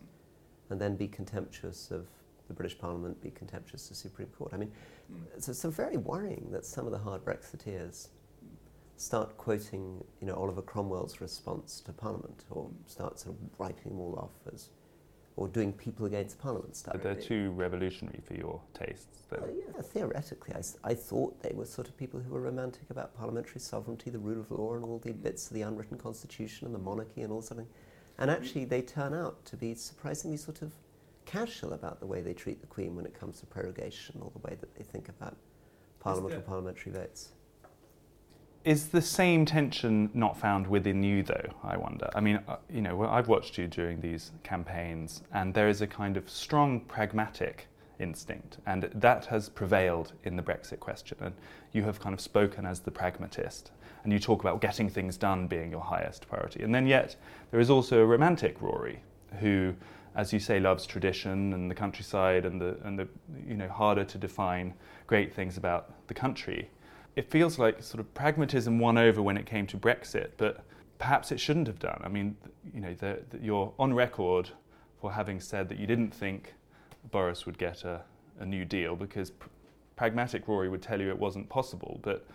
and 0.69 0.79
then 0.79 0.95
be 0.95 1.09
contemptuous 1.09 1.91
of 1.91 2.07
the 2.47 2.53
British 2.53 2.77
Parliament 2.77 3.21
be 3.21 3.31
contemptuous 3.31 3.83
of 3.85 3.89
the 3.89 3.95
Supreme 3.95 4.29
Court. 4.29 4.51
I 4.53 4.57
mean, 4.57 4.71
mm. 5.11 5.23
it's, 5.35 5.49
it's 5.49 5.63
very 5.63 5.97
worrying 5.97 6.47
that 6.51 6.65
some 6.65 6.85
of 6.85 6.93
the 6.93 6.97
hard 6.97 7.25
Brexiteers 7.25 8.07
start 8.95 9.35
quoting, 9.37 10.01
you 10.21 10.27
know, 10.27 10.35
Oliver 10.35 10.61
Cromwell's 10.61 11.19
response 11.19 11.81
to 11.81 11.91
Parliament, 11.91 12.45
or 12.49 12.69
start 12.87 13.19
sort 13.19 13.35
of 13.35 13.59
writing 13.59 13.91
them 13.91 13.99
all 13.99 14.17
off 14.17 14.53
as, 14.53 14.69
or 15.35 15.47
doing 15.47 15.73
people 15.73 16.05
against 16.05 16.39
Parliament 16.39 16.75
stuff. 16.75 17.01
They're 17.01 17.15
too 17.15 17.51
revolutionary 17.51 18.21
for 18.23 18.35
your 18.35 18.61
tastes. 18.73 19.23
Uh, 19.31 19.37
yeah, 19.47 19.81
theoretically, 19.81 20.53
I, 20.53 20.89
I 20.91 20.93
thought 20.93 21.41
they 21.41 21.53
were 21.53 21.65
sort 21.65 21.87
of 21.87 21.97
people 21.97 22.19
who 22.19 22.33
were 22.33 22.41
romantic 22.41 22.89
about 22.89 23.15
parliamentary 23.17 23.59
sovereignty, 23.59 24.11
the 24.11 24.19
rule 24.19 24.39
of 24.39 24.51
law, 24.51 24.75
and 24.75 24.83
all 24.83 24.99
the 24.99 25.11
bits 25.11 25.47
of 25.47 25.55
the 25.55 25.63
unwritten 25.63 25.97
constitution 25.97 26.67
and 26.67 26.75
the 26.75 26.79
monarchy 26.79 27.21
and 27.21 27.31
all 27.31 27.41
something. 27.41 27.67
And 28.19 28.29
actually, 28.29 28.65
they 28.65 28.83
turn 28.83 29.13
out 29.13 29.43
to 29.45 29.57
be 29.57 29.73
surprisingly 29.73 30.37
sort 30.37 30.61
of 30.61 30.71
casual 31.25 31.73
about 31.73 31.99
the 31.99 32.05
way 32.05 32.21
they 32.21 32.33
treat 32.33 32.61
the 32.61 32.67
Queen 32.67 32.95
when 32.95 33.05
it 33.05 33.19
comes 33.19 33.39
to 33.39 33.47
prorogation 33.47 34.21
or 34.21 34.31
the 34.33 34.47
way 34.47 34.55
that 34.59 34.75
they 34.75 34.83
think 34.83 35.09
about 35.09 35.35
Parliament 35.99 36.35
or 36.35 36.41
parliamentary 36.41 36.91
votes. 36.91 37.29
Is 38.65 38.87
the 38.87 39.01
same 39.01 39.45
tension 39.45 40.09
not 40.13 40.37
found 40.37 40.67
within 40.67 41.03
you, 41.03 41.21
though? 41.21 41.53
I 41.63 41.75
wonder. 41.75 42.09
I 42.15 42.21
mean, 42.21 42.39
uh, 42.47 42.55
you 42.69 42.81
know, 42.81 43.03
I've 43.03 43.27
watched 43.27 43.57
you 43.57 43.67
during 43.67 43.99
these 43.99 44.31
campaigns, 44.43 45.21
and 45.33 45.53
there 45.53 45.67
is 45.67 45.81
a 45.81 45.87
kind 45.87 46.15
of 46.15 46.29
strong 46.29 46.79
pragmatic 46.79 47.67
instinct. 47.99 48.59
And 48.65 48.89
that 48.95 49.25
has 49.25 49.49
prevailed 49.49 50.13
in 50.23 50.37
the 50.37 50.43
Brexit 50.43 50.79
question. 50.79 51.17
And 51.19 51.33
you 51.73 51.83
have 51.83 51.99
kind 51.99 52.13
of 52.13 52.21
spoken 52.21 52.65
as 52.65 52.79
the 52.79 52.91
pragmatist. 52.91 53.71
And 54.03 54.13
you 54.13 54.19
talk 54.19 54.41
about 54.41 54.61
getting 54.61 54.89
things 54.89 55.17
done 55.17 55.47
being 55.47 55.69
your 55.69 55.81
highest 55.81 56.27
priority. 56.29 56.63
And 56.63 56.73
then 56.73 56.87
yet, 56.87 57.17
there 57.51 57.59
is 57.59 57.69
also 57.69 57.99
a 58.01 58.05
romantic 58.05 58.61
Rory 58.61 59.01
who, 59.39 59.73
as 60.15 60.31
you 60.31 60.39
say, 60.39 60.61
loves 60.61 60.85
tradition 60.85 61.51
and 61.53 61.69
the 61.69 61.75
countryside 61.75 62.45
and 62.45 62.61
the, 62.61 62.77
and 62.83 62.97
the 62.97 63.09
you 63.45 63.55
know, 63.55 63.67
harder 63.67 64.05
to 64.05 64.17
define 64.17 64.73
great 65.07 65.33
things 65.33 65.57
about 65.57 66.07
the 66.07 66.13
country. 66.13 66.69
It 67.15 67.29
feels 67.29 67.59
like 67.59 67.83
sort 67.83 67.99
of 67.99 68.13
pragmatism 68.13 68.79
won 68.79 68.97
over 68.97 69.21
when 69.21 69.37
it 69.37 69.45
came 69.45 69.67
to 69.67 69.77
Brexit, 69.77 70.31
but 70.37 70.63
perhaps 70.97 71.31
it 71.31 71.39
shouldn't 71.39 71.67
have 71.67 71.79
done. 71.79 72.01
I 72.03 72.07
mean, 72.07 72.35
you 72.73 72.81
know, 72.81 72.93
the, 72.93 73.19
the, 73.29 73.39
you're 73.39 73.73
on 73.77 73.93
record 73.93 74.49
for 74.99 75.11
having 75.11 75.39
said 75.39 75.69
that 75.69 75.77
you 75.77 75.85
didn't 75.85 76.11
think 76.11 76.53
Boris 77.11 77.45
would 77.45 77.57
get 77.57 77.83
a, 77.83 78.01
a 78.39 78.45
new 78.45 78.65
deal 78.65 78.95
because 78.95 79.31
pr- 79.31 79.49
pragmatic 79.95 80.47
Rory 80.47 80.69
would 80.69 80.81
tell 80.81 80.99
you 80.99 81.09
it 81.09 81.19
wasn't 81.19 81.49
possible. 81.49 81.99
But 82.01 82.25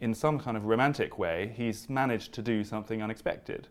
in 0.00 0.14
some 0.14 0.38
kind 0.38 0.56
of 0.56 0.64
romantic 0.64 1.18
way, 1.18 1.52
he's 1.56 1.88
managed 1.88 2.32
to 2.34 2.42
do 2.42 2.62
something 2.62 3.02
unexpected. 3.02 3.68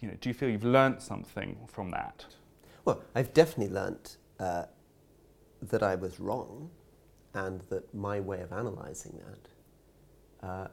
You 0.00 0.08
know, 0.08 0.14
do 0.20 0.28
you 0.28 0.34
feel 0.34 0.48
you've 0.48 0.64
learnt 0.64 1.00
something 1.00 1.56
from 1.68 1.90
that? 1.90 2.26
Well, 2.84 3.02
I've 3.14 3.32
definitely 3.32 3.74
learnt 3.74 4.18
uh, 4.38 4.64
that 5.62 5.82
I 5.82 5.94
was 5.94 6.20
wrong 6.20 6.70
and 7.34 7.60
that 7.70 7.92
my 7.94 8.20
way 8.20 8.40
of 8.40 8.52
analysing 8.52 9.20
that 9.26 10.46
uh, 10.46 10.68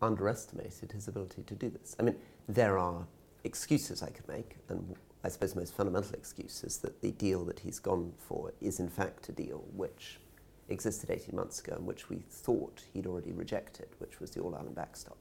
underestimated 0.00 0.92
his 0.92 1.08
ability 1.08 1.42
to 1.42 1.54
do 1.54 1.70
this. 1.70 1.96
I 1.98 2.02
mean, 2.02 2.16
there 2.48 2.78
are 2.78 3.06
excuses 3.44 4.02
I 4.02 4.10
could 4.10 4.26
make, 4.28 4.56
and 4.68 4.94
I 5.22 5.28
suppose 5.28 5.54
the 5.54 5.60
most 5.60 5.74
fundamental 5.74 6.14
excuse 6.14 6.62
is 6.64 6.78
that 6.78 7.00
the 7.00 7.12
deal 7.12 7.44
that 7.46 7.60
he's 7.60 7.78
gone 7.78 8.12
for 8.18 8.52
is 8.60 8.80
in 8.80 8.88
fact 8.88 9.28
a 9.28 9.32
deal 9.32 9.64
which 9.74 10.20
existed 10.68 11.10
18 11.10 11.34
months 11.34 11.60
ago 11.60 11.74
and 11.76 11.86
which 11.86 12.08
we 12.08 12.16
thought 12.30 12.82
he'd 12.92 13.06
already 13.06 13.32
rejected, 13.32 13.88
which 13.98 14.20
was 14.20 14.30
the 14.30 14.40
All 14.40 14.54
Ireland 14.54 14.74
backstop. 14.74 15.16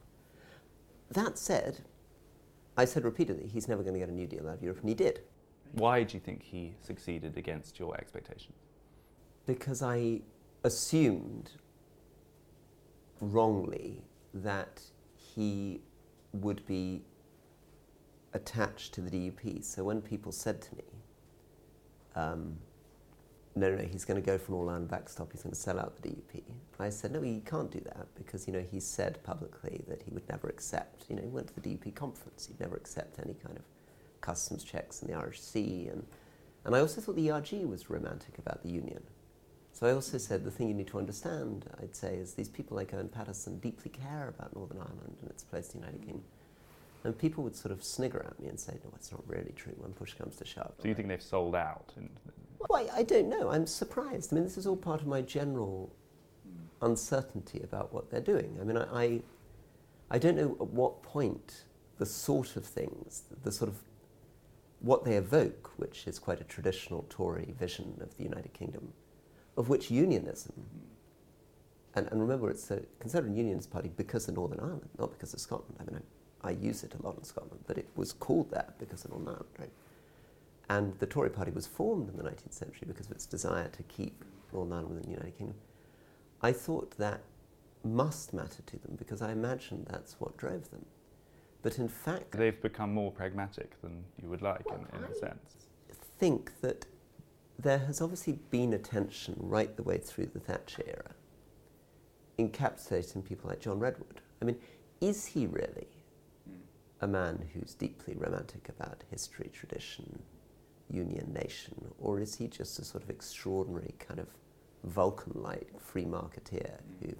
That 1.11 1.37
said, 1.37 1.81
I 2.77 2.85
said 2.85 3.03
repeatedly 3.03 3.47
he's 3.47 3.67
never 3.67 3.83
going 3.83 3.93
to 3.93 3.99
get 3.99 4.09
a 4.09 4.13
new 4.13 4.27
deal 4.27 4.47
out 4.47 4.55
of 4.55 4.63
Europe, 4.63 4.79
and 4.79 4.89
he 4.89 4.95
did. 4.95 5.21
Why 5.73 6.03
do 6.03 6.13
you 6.13 6.19
think 6.19 6.43
he 6.43 6.75
succeeded 6.81 7.37
against 7.37 7.79
your 7.79 7.95
expectations? 7.97 8.55
Because 9.45 9.81
I 9.81 10.21
assumed 10.63 11.51
wrongly 13.19 14.01
that 14.33 14.81
he 15.15 15.81
would 16.33 16.65
be 16.65 17.01
attached 18.33 18.93
to 18.93 19.01
the 19.01 19.09
DUP. 19.09 19.63
So 19.63 19.83
when 19.83 20.01
people 20.01 20.31
said 20.31 20.61
to 20.61 20.75
me, 20.75 20.83
um, 22.15 22.57
no, 23.55 23.75
no, 23.75 23.83
he's 23.83 24.03
going 24.03 24.19
to 24.19 24.25
go 24.25 24.37
for 24.37 24.53
an 24.53 24.57
all-Ireland 24.57 24.89
backstop, 24.89 25.31
he's 25.31 25.43
going 25.43 25.53
to 25.53 25.59
sell 25.59 25.79
out 25.79 26.01
the 26.01 26.09
DUP. 26.09 26.41
I 26.79 26.89
said, 26.89 27.11
no, 27.11 27.21
he 27.21 27.39
can't 27.45 27.71
do 27.71 27.79
that 27.81 28.07
because, 28.15 28.47
you 28.47 28.53
know, 28.53 28.65
he 28.69 28.79
said 28.79 29.23
publicly 29.23 29.83
that 29.87 30.01
he 30.01 30.11
would 30.11 30.27
never 30.27 30.49
accept, 30.49 31.05
you 31.07 31.15
know, 31.15 31.21
he 31.21 31.29
went 31.29 31.47
to 31.47 31.59
the 31.59 31.61
DUP 31.61 31.93
conference, 31.93 32.47
he'd 32.47 32.59
never 32.59 32.75
accept 32.75 33.19
any 33.19 33.35
kind 33.35 33.55
of 33.55 33.63
customs 34.21 34.63
checks 34.63 35.01
in 35.01 35.07
the 35.07 35.13
Irish 35.13 35.39
Sea. 35.39 35.89
And, 35.91 36.05
and 36.65 36.75
I 36.75 36.79
also 36.79 36.99
thought 36.99 37.15
the 37.15 37.29
ERG 37.29 37.65
was 37.65 37.89
romantic 37.89 38.37
about 38.39 38.63
the 38.63 38.69
union. 38.69 39.03
So 39.73 39.87
I 39.87 39.91
also 39.91 40.19
said 40.19 40.45
the 40.45 40.51
thing 40.51 40.67
you 40.67 40.75
need 40.75 40.87
to 40.87 40.99
understand, 40.99 41.65
I'd 41.81 41.95
say, 41.95 42.15
is 42.15 42.35
these 42.35 42.47
people 42.47 42.77
like 42.77 42.93
Owen 42.93 43.09
Paterson 43.09 43.57
deeply 43.57 43.89
care 43.89 44.27
about 44.29 44.55
Northern 44.55 44.77
Ireland 44.77 45.17
and 45.19 45.29
its 45.31 45.43
place 45.43 45.73
in 45.73 45.81
the 45.81 45.87
United 45.87 46.03
mm. 46.03 46.05
Kingdom. 46.05 46.23
And 47.03 47.17
people 47.17 47.43
would 47.43 47.55
sort 47.55 47.71
of 47.71 47.83
snigger 47.83 48.23
at 48.25 48.39
me 48.39 48.47
and 48.47 48.59
say, 48.59 48.73
no, 48.83 48.91
it's 48.95 49.11
not 49.11 49.21
really 49.27 49.51
true 49.55 49.73
when 49.77 49.91
push 49.91 50.13
comes 50.13 50.35
to 50.37 50.45
shove. 50.45 50.73
So 50.79 50.87
you 50.87 50.93
think 50.93 51.07
they've 51.07 51.21
sold 51.21 51.55
out? 51.55 51.91
Well, 52.59 52.87
I, 52.87 52.99
I 52.99 53.03
don't 53.03 53.27
know. 53.27 53.49
I'm 53.49 53.65
surprised. 53.65 54.31
I 54.31 54.35
mean, 54.35 54.43
this 54.43 54.57
is 54.57 54.67
all 54.67 54.77
part 54.77 55.01
of 55.01 55.07
my 55.07 55.21
general 55.21 55.91
mm. 56.47 56.87
uncertainty 56.87 57.59
about 57.63 57.91
what 57.91 58.11
they're 58.11 58.21
doing. 58.21 58.57
I 58.61 58.63
mean, 58.63 58.77
I, 58.77 58.85
I, 58.93 59.21
I 60.11 60.17
don't 60.19 60.37
know 60.37 60.55
at 60.61 60.67
what 60.67 61.01
point 61.01 61.63
the 61.97 62.05
sort 62.05 62.55
of 62.57 62.65
things, 62.65 63.23
the 63.43 63.51
sort 63.51 63.69
of 63.69 63.77
what 64.81 65.03
they 65.03 65.15
evoke, 65.15 65.71
which 65.77 66.05
is 66.05 66.19
quite 66.19 66.41
a 66.41 66.43
traditional 66.43 67.07
Tory 67.09 67.55
vision 67.57 67.97
of 68.01 68.15
the 68.17 68.23
United 68.23 68.53
Kingdom, 68.53 68.93
of 69.57 69.69
which 69.69 69.91
unionism, 69.91 70.53
and, 71.95 72.07
and 72.11 72.21
remember, 72.21 72.49
it's 72.49 72.71
a 72.71 72.81
Conservative 72.99 73.37
Unionist 73.37 73.71
Party 73.71 73.91
because 73.95 74.27
of 74.27 74.35
Northern 74.35 74.59
Ireland, 74.59 74.89
not 74.97 75.11
because 75.11 75.33
of 75.33 75.39
Scotland. 75.39 75.75
I 75.79 75.91
mean, 75.91 76.01
I, 76.43 76.49
I 76.49 76.51
use 76.51 76.83
it 76.83 76.93
a 76.99 77.05
lot 77.05 77.17
in 77.17 77.23
Scotland, 77.23 77.63
but 77.67 77.77
it 77.77 77.87
was 77.95 78.13
called 78.13 78.49
that 78.51 78.77
because 78.79 79.05
of 79.05 79.11
Northern 79.11 79.29
Ireland, 79.29 79.49
right? 79.59 79.71
And 80.69 80.97
the 80.99 81.05
Tory 81.05 81.29
party 81.29 81.51
was 81.51 81.67
formed 81.67 82.09
in 82.09 82.17
the 82.17 82.23
19th 82.23 82.53
century 82.53 82.87
because 82.87 83.05
of 83.07 83.11
its 83.11 83.25
desire 83.25 83.67
to 83.67 83.83
keep 83.83 84.23
Northern 84.51 84.73
Ireland 84.73 84.95
within 84.95 85.11
the 85.11 85.17
United 85.17 85.37
Kingdom. 85.37 85.57
I 86.41 86.51
thought 86.51 86.97
that 86.97 87.21
must 87.83 88.33
matter 88.33 88.61
to 88.65 88.77
them 88.79 88.95
because 88.97 89.21
I 89.21 89.31
imagined 89.31 89.87
that's 89.89 90.15
what 90.19 90.35
drove 90.37 90.71
them. 90.71 90.85
But 91.61 91.77
in 91.79 91.87
fact, 91.87 92.31
they've 92.31 92.59
become 92.61 92.93
more 92.93 93.11
pragmatic 93.11 93.79
than 93.81 94.03
you 94.21 94.29
would 94.29 94.41
like 94.41 94.65
well, 94.69 94.79
in, 94.93 94.99
in 94.99 95.11
a 95.11 95.15
sense. 95.15 95.67
Think 96.17 96.59
that 96.61 96.85
there 97.59 97.79
has 97.79 98.01
obviously 98.01 98.33
been 98.49 98.73
a 98.73 98.77
tension 98.77 99.35
right 99.37 99.75
the 99.75 99.83
way 99.83 99.97
through 99.97 100.27
the 100.27 100.39
Thatcher 100.39 100.83
era, 100.85 101.11
encapsulated 102.39 103.15
in 103.15 103.21
people 103.21 103.49
like 103.49 103.59
John 103.59 103.79
Redwood. 103.79 104.21
I 104.41 104.45
mean, 104.45 104.57
is 105.01 105.25
he 105.25 105.45
really 105.47 105.87
a 107.01 107.07
man 107.07 107.47
who's 107.53 107.73
deeply 107.73 108.15
romantic 108.15 108.69
about 108.69 109.03
history, 109.11 109.49
tradition, 109.53 110.23
union 110.89 111.33
nation, 111.33 111.75
or 111.99 112.19
is 112.19 112.35
he 112.35 112.47
just 112.47 112.79
a 112.79 112.85
sort 112.85 113.03
of 113.03 113.09
extraordinary 113.09 113.93
kind 113.99 114.19
of 114.19 114.27
Vulcan-like 114.85 115.79
free 115.79 116.05
marketeer 116.05 116.79
who, 117.01 117.13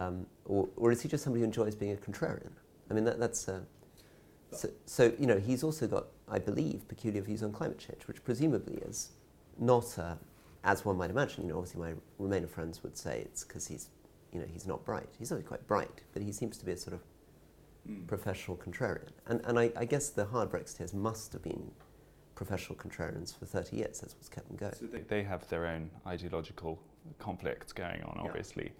um, 0.00 0.26
or, 0.44 0.68
or 0.76 0.92
is 0.92 1.00
he 1.02 1.08
just 1.08 1.24
somebody 1.24 1.40
who 1.40 1.44
enjoys 1.44 1.74
being 1.74 1.92
a 1.92 1.96
contrarian? 1.96 2.50
I 2.90 2.94
mean, 2.94 3.04
that, 3.04 3.18
that's 3.18 3.48
uh, 3.48 3.60
so, 4.52 4.68
so, 4.84 5.12
you 5.18 5.26
know, 5.26 5.38
he's 5.38 5.62
also 5.62 5.86
got, 5.86 6.06
I 6.28 6.38
believe, 6.38 6.86
peculiar 6.88 7.22
views 7.22 7.42
on 7.42 7.52
climate 7.52 7.78
change, 7.78 8.06
which 8.06 8.22
presumably 8.24 8.76
is 8.78 9.10
not, 9.58 9.98
uh, 9.98 10.14
as 10.64 10.84
one 10.84 10.96
might 10.96 11.10
imagine. 11.10 11.44
You 11.44 11.52
know, 11.52 11.58
obviously 11.58 11.80
my 11.80 11.94
Remainer 12.20 12.48
friends 12.48 12.82
would 12.82 12.96
say 12.96 13.20
it's 13.20 13.44
because 13.44 13.66
he's, 13.66 13.88
you 14.32 14.40
know, 14.40 14.46
he's 14.52 14.66
not 14.66 14.84
bright. 14.84 15.08
He's 15.18 15.32
actually 15.32 15.44
quite 15.44 15.66
bright, 15.66 16.02
but 16.12 16.22
he 16.22 16.32
seems 16.32 16.56
to 16.58 16.64
be 16.64 16.72
a 16.72 16.76
sort 16.76 16.94
of 16.94 17.00
mm. 17.88 18.06
professional 18.06 18.56
contrarian. 18.56 19.10
And, 19.26 19.40
and 19.44 19.58
I, 19.58 19.72
I 19.76 19.84
guess 19.84 20.10
the 20.10 20.24
hard 20.24 20.50
Brexiteers 20.50 20.94
must 20.94 21.32
have 21.32 21.42
been 21.42 21.70
professional 22.34 22.78
contrarians 22.78 23.36
for 23.36 23.46
30 23.46 23.76
years. 23.76 24.00
That's 24.00 24.14
what's 24.14 24.28
kept 24.28 24.48
them 24.48 24.56
going. 24.56 24.74
So 24.74 24.86
they, 24.86 25.00
they 25.00 25.22
have 25.22 25.48
their 25.48 25.66
own 25.66 25.90
ideological 26.06 26.78
conflicts 27.18 27.72
going 27.72 28.02
on, 28.02 28.20
obviously. 28.22 28.72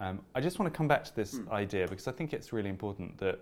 Yeah. 0.00 0.08
Um, 0.08 0.20
I 0.34 0.40
just 0.40 0.58
want 0.58 0.72
to 0.72 0.76
come 0.76 0.88
back 0.88 1.04
to 1.04 1.14
this 1.14 1.34
mm. 1.34 1.50
idea 1.50 1.86
because 1.88 2.06
I 2.08 2.12
think 2.12 2.32
it's 2.32 2.52
really 2.52 2.70
important 2.70 3.18
that 3.18 3.40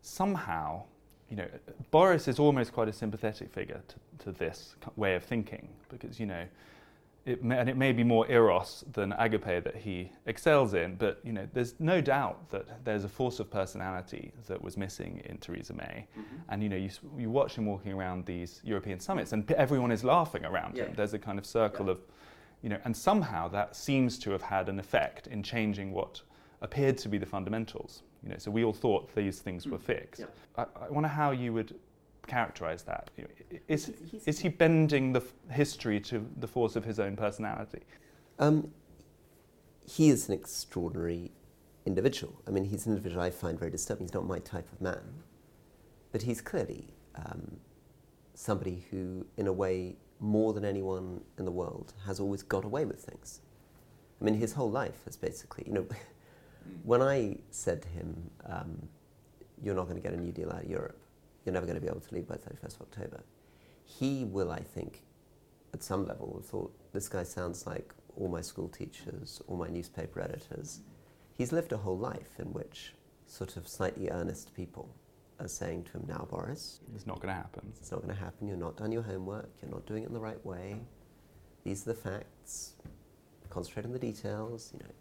somehow, 0.00 0.84
you 1.32 1.38
know, 1.38 1.48
Boris 1.90 2.28
is 2.28 2.38
almost 2.38 2.74
quite 2.74 2.88
a 2.88 2.92
sympathetic 2.92 3.50
figure 3.50 3.80
to, 3.88 4.24
to 4.24 4.32
this 4.32 4.76
way 4.96 5.14
of 5.14 5.24
thinking 5.24 5.66
because, 5.88 6.20
you 6.20 6.26
know, 6.26 6.44
it 7.24 7.42
may, 7.42 7.58
and 7.58 7.70
it 7.70 7.76
may 7.78 7.90
be 7.90 8.04
more 8.04 8.30
eros 8.30 8.84
than 8.92 9.14
agape 9.14 9.64
that 9.64 9.74
he 9.74 10.12
excels 10.26 10.74
in, 10.74 10.96
but 10.96 11.20
you 11.24 11.32
know, 11.32 11.48
there's 11.54 11.74
no 11.78 12.02
doubt 12.02 12.50
that 12.50 12.84
there's 12.84 13.04
a 13.04 13.08
force 13.08 13.40
of 13.40 13.50
personality 13.50 14.30
that 14.46 14.60
was 14.60 14.76
missing 14.76 15.22
in 15.24 15.38
Theresa 15.38 15.72
May. 15.72 16.06
Mm-hmm. 16.10 16.36
And 16.50 16.62
you 16.62 16.68
know, 16.68 16.76
you, 16.76 16.90
you 17.16 17.30
watch 17.30 17.54
him 17.54 17.64
walking 17.64 17.92
around 17.92 18.26
these 18.26 18.60
European 18.62 19.00
summits, 19.00 19.32
and 19.32 19.50
everyone 19.52 19.90
is 19.90 20.04
laughing 20.04 20.44
around 20.44 20.76
yeah. 20.76 20.84
him. 20.84 20.94
There's 20.94 21.14
a 21.14 21.18
kind 21.18 21.38
of 21.38 21.46
circle 21.46 21.86
yeah. 21.86 21.92
of, 21.92 22.00
you 22.60 22.68
know, 22.68 22.78
and 22.84 22.94
somehow 22.94 23.48
that 23.48 23.74
seems 23.74 24.18
to 24.18 24.32
have 24.32 24.42
had 24.42 24.68
an 24.68 24.78
effect 24.78 25.28
in 25.28 25.42
changing 25.42 25.92
what 25.92 26.20
appeared 26.60 26.98
to 26.98 27.08
be 27.08 27.16
the 27.16 27.24
fundamentals. 27.24 28.02
You 28.22 28.30
know, 28.30 28.38
so 28.38 28.50
we 28.50 28.64
all 28.64 28.72
thought 28.72 29.14
these 29.14 29.40
things 29.40 29.66
mm. 29.66 29.72
were 29.72 29.78
fixed. 29.78 30.20
Yeah. 30.20 30.26
I, 30.56 30.86
I 30.86 30.88
wonder 30.90 31.08
how 31.08 31.32
you 31.32 31.52
would 31.52 31.74
characterize 32.26 32.82
that? 32.84 33.10
Is, 33.68 33.92
is 34.26 34.38
he 34.38 34.48
bending 34.48 35.12
the 35.12 35.20
f- 35.20 35.32
history 35.50 36.00
to 36.00 36.26
the 36.38 36.46
force 36.46 36.76
of 36.76 36.84
his 36.84 36.98
own 37.00 37.16
personality? 37.16 37.80
Um, 38.38 38.70
he 39.84 40.08
is 40.08 40.28
an 40.28 40.34
extraordinary 40.34 41.32
individual. 41.84 42.40
I 42.46 42.50
mean, 42.50 42.64
he's 42.64 42.86
an 42.86 42.92
individual 42.92 43.22
I 43.22 43.30
find 43.30 43.58
very 43.58 43.70
disturbing. 43.70 44.06
He's 44.06 44.14
not 44.14 44.26
my 44.26 44.38
type 44.38 44.70
of 44.72 44.80
man. 44.80 45.02
But 46.12 46.22
he's 46.22 46.40
clearly 46.40 46.94
um, 47.16 47.56
somebody 48.34 48.84
who, 48.90 49.26
in 49.36 49.46
a 49.46 49.52
way, 49.52 49.96
more 50.20 50.52
than 50.52 50.64
anyone 50.64 51.22
in 51.38 51.44
the 51.44 51.50
world, 51.50 51.94
has 52.06 52.20
always 52.20 52.42
got 52.42 52.64
away 52.64 52.84
with 52.84 53.00
things. 53.00 53.40
I 54.20 54.24
mean, 54.24 54.34
his 54.34 54.52
whole 54.52 54.70
life 54.70 55.04
has 55.06 55.16
basically, 55.16 55.64
you 55.66 55.72
know, 55.72 55.86
when 56.84 57.02
I 57.02 57.36
said 57.50 57.82
to 57.82 57.88
him, 57.88 58.30
um, 58.46 58.88
You're 59.62 59.74
not 59.74 59.84
going 59.84 59.96
to 59.96 60.02
get 60.02 60.12
a 60.12 60.20
new 60.20 60.32
deal 60.32 60.50
out 60.50 60.64
of 60.64 60.70
Europe, 60.70 60.98
you're 61.44 61.52
never 61.52 61.66
going 61.66 61.76
to 61.76 61.80
be 61.80 61.88
able 61.88 62.00
to 62.00 62.14
leave 62.14 62.26
by 62.28 62.36
31st 62.36 62.76
of 62.76 62.82
October. 62.82 63.22
He 63.84 64.24
will, 64.24 64.50
I 64.50 64.60
think, 64.60 65.02
at 65.74 65.82
some 65.82 66.06
level, 66.06 66.34
have 66.36 66.46
thought, 66.46 66.72
this 66.92 67.08
guy 67.08 67.22
sounds 67.22 67.66
like 67.66 67.94
all 68.16 68.28
my 68.28 68.40
school 68.40 68.68
teachers, 68.68 69.40
all 69.46 69.56
my 69.56 69.68
newspaper 69.68 70.20
editors. 70.20 70.80
He's 71.36 71.52
lived 71.52 71.72
a 71.72 71.76
whole 71.78 71.98
life 71.98 72.38
in 72.38 72.52
which 72.52 72.94
sort 73.26 73.56
of 73.56 73.66
slightly 73.66 74.10
earnest 74.10 74.54
people 74.54 74.94
are 75.40 75.48
saying 75.48 75.84
to 75.84 75.92
him, 75.92 76.04
now, 76.06 76.26
Boris. 76.30 76.80
It's 76.94 77.06
not 77.06 77.16
going 77.16 77.34
to 77.34 77.40
happen. 77.40 77.72
It's 77.80 77.90
not 77.90 78.02
going 78.02 78.14
to 78.14 78.20
happen. 78.20 78.46
You're 78.46 78.56
not 78.56 78.76
done 78.76 78.92
your 78.92 79.02
homework. 79.02 79.50
You're 79.60 79.70
not 79.70 79.86
doing 79.86 80.04
it 80.04 80.06
in 80.06 80.14
the 80.14 80.20
right 80.20 80.44
way. 80.44 80.76
these 81.64 81.82
are 81.86 81.92
the 81.92 81.98
facts. 81.98 82.74
Concentrate 83.50 83.86
on 83.86 83.92
the 83.92 83.98
details. 83.98 84.70
You 84.72 84.80
know, 84.80 84.92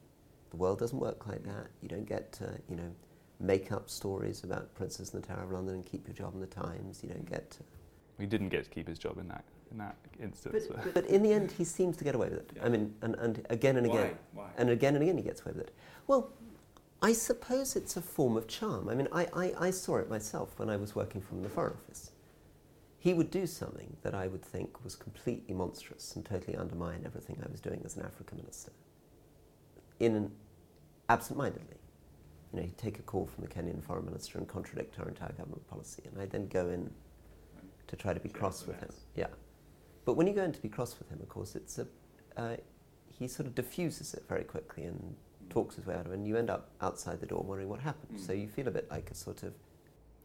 the 0.51 0.57
world 0.57 0.79
doesn't 0.79 0.99
work 0.99 1.27
like 1.27 1.43
that. 1.43 1.67
You 1.81 1.87
don't 1.89 2.07
get 2.07 2.31
to, 2.33 2.59
you 2.69 2.75
know, 2.75 2.91
make 3.39 3.71
up 3.71 3.89
stories 3.89 4.43
about 4.43 4.73
Princess 4.75 5.13
and 5.13 5.23
the 5.23 5.27
Tower 5.27 5.43
of 5.43 5.51
London 5.51 5.75
and 5.75 5.85
keep 5.85 6.07
your 6.07 6.15
job 6.15 6.33
in 6.35 6.41
the 6.41 6.47
Times. 6.47 6.99
You 7.01 7.09
don't 7.09 7.29
get 7.29 7.49
to. 7.51 7.59
He 8.19 8.25
didn't 8.25 8.49
get 8.49 8.65
to 8.65 8.69
keep 8.69 8.87
his 8.87 8.99
job 8.99 9.17
in 9.17 9.27
that 9.29 9.43
in 9.71 9.77
that 9.77 9.95
instance. 10.21 10.67
But, 10.67 10.93
but 10.93 11.05
in 11.05 11.23
the 11.23 11.31
end, 11.31 11.51
he 11.51 11.63
seems 11.63 11.97
to 11.97 12.03
get 12.03 12.13
away 12.13 12.29
with 12.29 12.39
it. 12.39 12.51
Yeah. 12.55 12.65
I 12.65 12.69
mean, 12.69 12.93
and, 13.01 13.15
and 13.15 13.45
again 13.49 13.77
and 13.77 13.85
again, 13.85 14.15
Why? 14.33 14.43
Why? 14.43 14.49
and 14.57 14.69
again 14.69 14.95
and 14.95 15.03
again, 15.03 15.17
he 15.17 15.23
gets 15.23 15.41
away 15.41 15.53
with 15.53 15.61
it. 15.61 15.73
Well, 16.07 16.31
I 17.01 17.13
suppose 17.13 17.75
it's 17.75 17.97
a 17.97 18.01
form 18.01 18.37
of 18.37 18.47
charm. 18.47 18.87
I 18.87 18.93
mean, 18.93 19.07
I, 19.11 19.27
I, 19.33 19.53
I 19.59 19.71
saw 19.71 19.97
it 19.97 20.09
myself 20.09 20.59
when 20.59 20.69
I 20.69 20.77
was 20.77 20.95
working 20.95 21.19
from 21.21 21.41
the 21.41 21.49
Foreign 21.49 21.73
Office. 21.73 22.11
He 22.99 23.15
would 23.15 23.31
do 23.31 23.47
something 23.47 23.97
that 24.03 24.13
I 24.13 24.27
would 24.27 24.43
think 24.43 24.83
was 24.83 24.95
completely 24.95 25.55
monstrous 25.55 26.15
and 26.15 26.23
totally 26.23 26.55
undermine 26.55 27.01
everything 27.03 27.41
I 27.43 27.49
was 27.49 27.59
doing 27.59 27.81
as 27.83 27.97
an 27.97 28.03
Africa 28.03 28.35
minister, 28.35 28.71
in 30.01 30.15
an 30.15 30.31
absent-mindedly. 31.09 31.77
You 32.53 32.59
know, 32.59 32.65
he'd 32.65 32.77
take 32.77 32.99
a 32.99 33.03
call 33.03 33.27
from 33.27 33.43
the 33.45 33.49
Kenyan 33.49 33.81
foreign 33.83 34.05
minister 34.05 34.37
and 34.37 34.47
contradict 34.47 34.99
our 34.99 35.07
entire 35.07 35.31
government 35.31 35.65
policy, 35.69 36.03
and 36.11 36.21
I'd 36.21 36.31
then 36.31 36.47
go 36.47 36.69
in 36.69 36.89
to 37.87 37.95
try 37.95 38.13
to 38.13 38.19
be 38.19 38.29
cross 38.29 38.65
with 38.65 38.79
him. 38.79 38.89
Yeah, 39.15 39.27
but 40.05 40.13
when 40.13 40.27
you 40.27 40.33
go 40.33 40.43
in 40.43 40.51
to 40.51 40.61
be 40.61 40.69
cross 40.69 40.97
with 40.97 41.09
him, 41.09 41.19
of 41.21 41.29
course, 41.29 41.55
it's 41.55 41.79
a 41.79 41.87
uh, 42.35 42.55
he 43.07 43.27
sort 43.27 43.45
of 43.45 43.53
diffuses 43.53 44.13
it 44.13 44.23
very 44.27 44.43
quickly 44.43 44.83
and 44.83 45.15
talks 45.49 45.75
his 45.75 45.85
way 45.85 45.95
out 45.95 46.05
of 46.05 46.11
it, 46.11 46.15
and 46.15 46.27
you 46.27 46.35
end 46.37 46.49
up 46.49 46.71
outside 46.81 47.19
the 47.19 47.25
door 47.25 47.43
wondering 47.43 47.69
what 47.69 47.79
happened. 47.79 48.17
Mm. 48.17 48.25
So 48.25 48.33
you 48.33 48.47
feel 48.47 48.67
a 48.67 48.71
bit 48.71 48.89
like 48.89 49.11
a 49.11 49.15
sort 49.15 49.43
of 49.43 49.53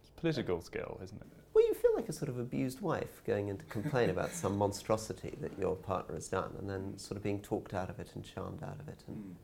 It's 0.01 0.09
political 0.15 0.61
skill, 0.61 0.99
isn't 1.03 1.21
it? 1.21 1.27
well, 1.53 1.65
you 1.65 1.73
feel 1.73 1.95
like 1.95 2.07
a 2.07 2.13
sort 2.13 2.29
of 2.29 2.37
abused 2.39 2.81
wife 2.81 3.21
going 3.25 3.47
in 3.47 3.57
to 3.57 3.65
complain 3.65 4.09
about 4.09 4.31
some 4.31 4.57
monstrosity 4.63 5.35
that 5.41 5.57
your 5.59 5.75
partner 5.75 6.15
has 6.15 6.27
done, 6.27 6.51
and 6.59 6.69
then 6.69 6.97
sort 6.97 7.17
of 7.17 7.23
being 7.23 7.39
talked 7.41 7.73
out 7.73 7.89
of 7.89 7.99
it 7.99 8.09
and 8.15 8.23
charmed 8.23 8.63
out 8.63 8.79
of 8.79 8.87
it. 8.87 9.03
And 9.07 9.35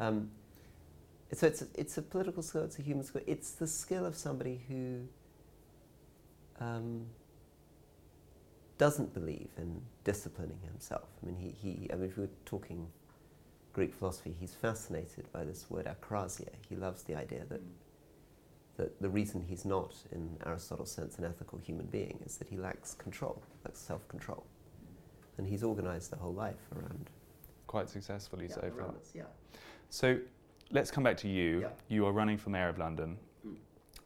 um, 0.00 0.30
so 1.32 1.46
it's 1.46 1.62
a, 1.62 1.66
it's 1.74 1.96
a 1.98 2.02
political 2.02 2.42
skill, 2.42 2.64
it's 2.64 2.78
a 2.78 2.82
human 2.82 3.04
skill. 3.04 3.22
It's 3.26 3.52
the 3.52 3.66
skill 3.66 4.04
of 4.04 4.16
somebody 4.16 4.62
who 4.68 5.02
um, 6.58 7.06
doesn't 8.78 9.14
believe 9.14 9.50
in 9.56 9.80
disciplining 10.02 10.58
himself. 10.64 11.08
I 11.22 11.26
mean, 11.26 11.36
he, 11.36 11.54
he 11.62 11.92
I 11.92 11.96
mean, 11.96 12.10
if 12.10 12.16
we 12.16 12.24
were 12.24 12.30
talking 12.46 12.88
Greek 13.72 13.94
philosophy, 13.94 14.34
he's 14.40 14.54
fascinated 14.54 15.30
by 15.32 15.44
this 15.44 15.66
word 15.70 15.86
akrasia. 15.86 16.48
He 16.68 16.74
loves 16.74 17.04
the 17.04 17.14
idea 17.14 17.44
that 17.48 17.60
that 18.76 19.00
the 19.00 19.08
reason 19.10 19.44
he's 19.46 19.66
not, 19.66 19.94
in 20.10 20.38
Aristotle's 20.46 20.90
sense, 20.90 21.18
an 21.18 21.24
ethical 21.24 21.58
human 21.58 21.84
being 21.86 22.18
is 22.24 22.38
that 22.38 22.48
he 22.48 22.56
lacks 22.56 22.94
control, 22.94 23.42
lacks 23.64 23.78
self-control, 23.78 24.42
and 25.36 25.46
he's 25.46 25.62
organised 25.62 26.10
the 26.10 26.16
whole 26.16 26.32
life 26.32 26.66
around. 26.74 27.10
Quite 27.66 27.90
successfully 27.90 28.48
so 28.48 28.62
far. 28.76 28.94
yeah. 29.14 29.24
So 29.90 30.18
let's 30.70 30.90
come 30.90 31.04
back 31.04 31.16
to 31.18 31.28
you. 31.28 31.60
Yeah. 31.62 31.68
You 31.88 32.06
are 32.06 32.12
running 32.12 32.38
for 32.38 32.50
mayor 32.50 32.68
of 32.68 32.78
London. 32.78 33.18
Mm. 33.46 33.56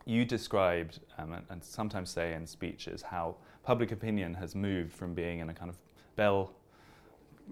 You 0.07 0.25
described 0.25 1.01
um, 1.19 1.33
and, 1.35 1.45
and 1.51 1.63
sometimes 1.63 2.11
say 2.11 2.33
in 2.35 2.47
speeches 2.47 3.03
how 3.03 3.37
public 3.63 3.93
opinion 3.93 4.35
has 4.35 4.55
moved 4.55 4.93
from 4.93 5.15
being 5.15 5.39
in 5.39 5.51
a 5.51 5.55
kind 5.55 5.71
of 5.71 5.77
bell 6.17 6.53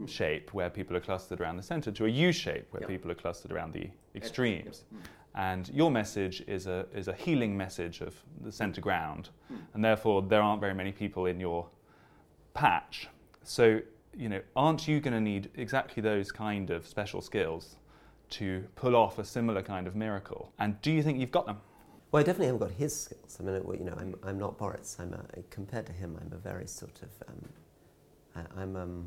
shape 0.06 0.54
where 0.54 0.70
people 0.70 0.96
are 0.96 1.00
clustered 1.00 1.40
around 1.40 1.58
the 1.58 1.62
centre 1.62 1.92
to 1.92 2.06
a 2.06 2.08
U 2.08 2.32
shape 2.32 2.66
where 2.70 2.80
Yeah. 2.80 2.88
people 2.88 3.10
are 3.10 3.14
clustered 3.14 3.52
around 3.52 3.74
the 3.74 3.90
extremes. 4.14 4.84
Mm. 4.94 4.98
And 5.34 5.68
your 5.68 5.90
message 5.90 6.42
is 6.46 6.66
a, 6.66 6.86
is 6.94 7.08
a 7.08 7.12
healing 7.14 7.56
message 7.56 8.00
of 8.00 8.14
the 8.42 8.52
centre 8.52 8.80
ground. 8.80 9.28
Mm. 9.52 9.58
And 9.74 9.84
therefore, 9.84 10.22
there 10.22 10.40
aren't 10.40 10.60
very 10.60 10.74
many 10.74 10.92
people 10.92 11.26
in 11.26 11.38
your 11.38 11.68
patch. 12.54 13.08
So, 13.42 13.80
you 14.16 14.28
know, 14.30 14.40
aren't 14.56 14.88
you 14.88 15.00
going 15.00 15.14
to 15.14 15.20
need 15.20 15.50
exactly 15.56 16.02
those 16.02 16.32
kind 16.32 16.70
of 16.70 16.86
special 16.86 17.20
skills 17.20 17.76
to 18.32 18.64
pull 18.76 18.96
off 18.96 19.18
a 19.18 19.24
similar 19.24 19.62
kind 19.62 19.86
of 19.86 19.94
miracle? 19.94 20.52
And 20.58 20.80
do 20.82 20.90
you 20.90 21.02
think 21.02 21.18
you've 21.18 21.30
got 21.30 21.46
them? 21.46 21.58
Well, 22.10 22.20
I 22.20 22.24
definitely 22.24 22.46
haven't 22.46 22.60
got 22.60 22.72
his 22.72 22.94
skills. 22.94 23.38
I 23.40 23.42
mean, 23.42 23.54
you 23.78 23.84
know, 23.84 23.96
I'm, 23.98 24.14
I'm 24.22 24.38
not 24.38 24.58
Boris. 24.58 24.96
I'm 25.00 25.14
a, 25.14 25.42
compared 25.50 25.86
to 25.86 25.92
him, 25.92 26.18
I'm 26.20 26.32
a 26.32 26.36
very 26.36 26.66
sort 26.66 27.00
of, 27.02 27.28
um, 27.28 27.48
I, 28.36 28.62
I'm, 28.62 28.76
um, 28.76 29.06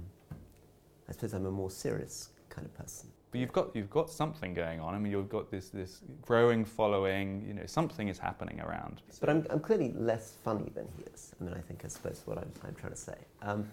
I 1.08 1.12
suppose 1.12 1.34
I'm 1.34 1.46
a 1.46 1.52
more 1.52 1.70
serious 1.70 2.30
kind 2.50 2.66
of 2.66 2.74
person. 2.76 3.10
But 3.32 3.42
you've 3.42 3.52
got 3.52 3.76
you've 3.76 3.90
got 3.90 4.10
something 4.10 4.54
going 4.54 4.80
on. 4.80 4.96
I 4.96 4.98
mean, 4.98 5.12
you've 5.12 5.28
got 5.28 5.52
this 5.52 5.68
this 5.68 6.00
growing 6.22 6.64
following. 6.64 7.44
You 7.46 7.54
know, 7.54 7.66
something 7.66 8.08
is 8.08 8.18
happening 8.18 8.62
around. 8.62 9.02
But 9.20 9.30
I'm, 9.30 9.46
I'm 9.50 9.60
clearly 9.60 9.92
less 9.92 10.36
funny 10.42 10.72
than 10.74 10.88
he 10.96 11.04
is. 11.14 11.34
I 11.40 11.44
mean, 11.44 11.54
I 11.54 11.60
think 11.60 11.84
I 11.84 11.90
suppose 11.90 12.22
what 12.26 12.38
I'm, 12.38 12.50
I'm 12.66 12.74
trying 12.76 12.94
to 12.94 12.98
say. 12.98 13.18
Um, 13.42 13.68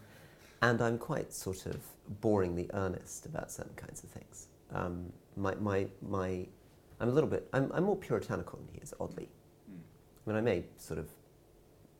and 0.63 0.81
I'm 0.83 0.99
quite 0.99 1.33
sort 1.33 1.67
of 1.67 1.77
boringly 2.21 2.71
earnest 2.75 3.27
about 3.27 3.53
certain 3.53 3.75
kinds 3.77 4.03
of 4.03 4.11
things. 4.11 4.49
Um, 4.73 5.13
my, 5.37 5.55
my, 5.57 5.87
my, 6.01 6.47
I'm 7.01 7.09
a 7.09 7.13
little 7.13 7.31
bit, 7.31 7.49
I'm, 7.53 7.71
I'm 7.73 7.85
more 7.85 7.97
puritanical 7.97 8.59
than 8.59 8.69
he 8.75 8.81
is, 8.81 8.95
oddly. 9.01 9.29
Hmm. 9.67 9.77
I 10.27 10.31
mean, 10.31 10.39
I 10.39 10.41
may 10.41 10.65
sort 10.77 10.99
of 10.99 11.09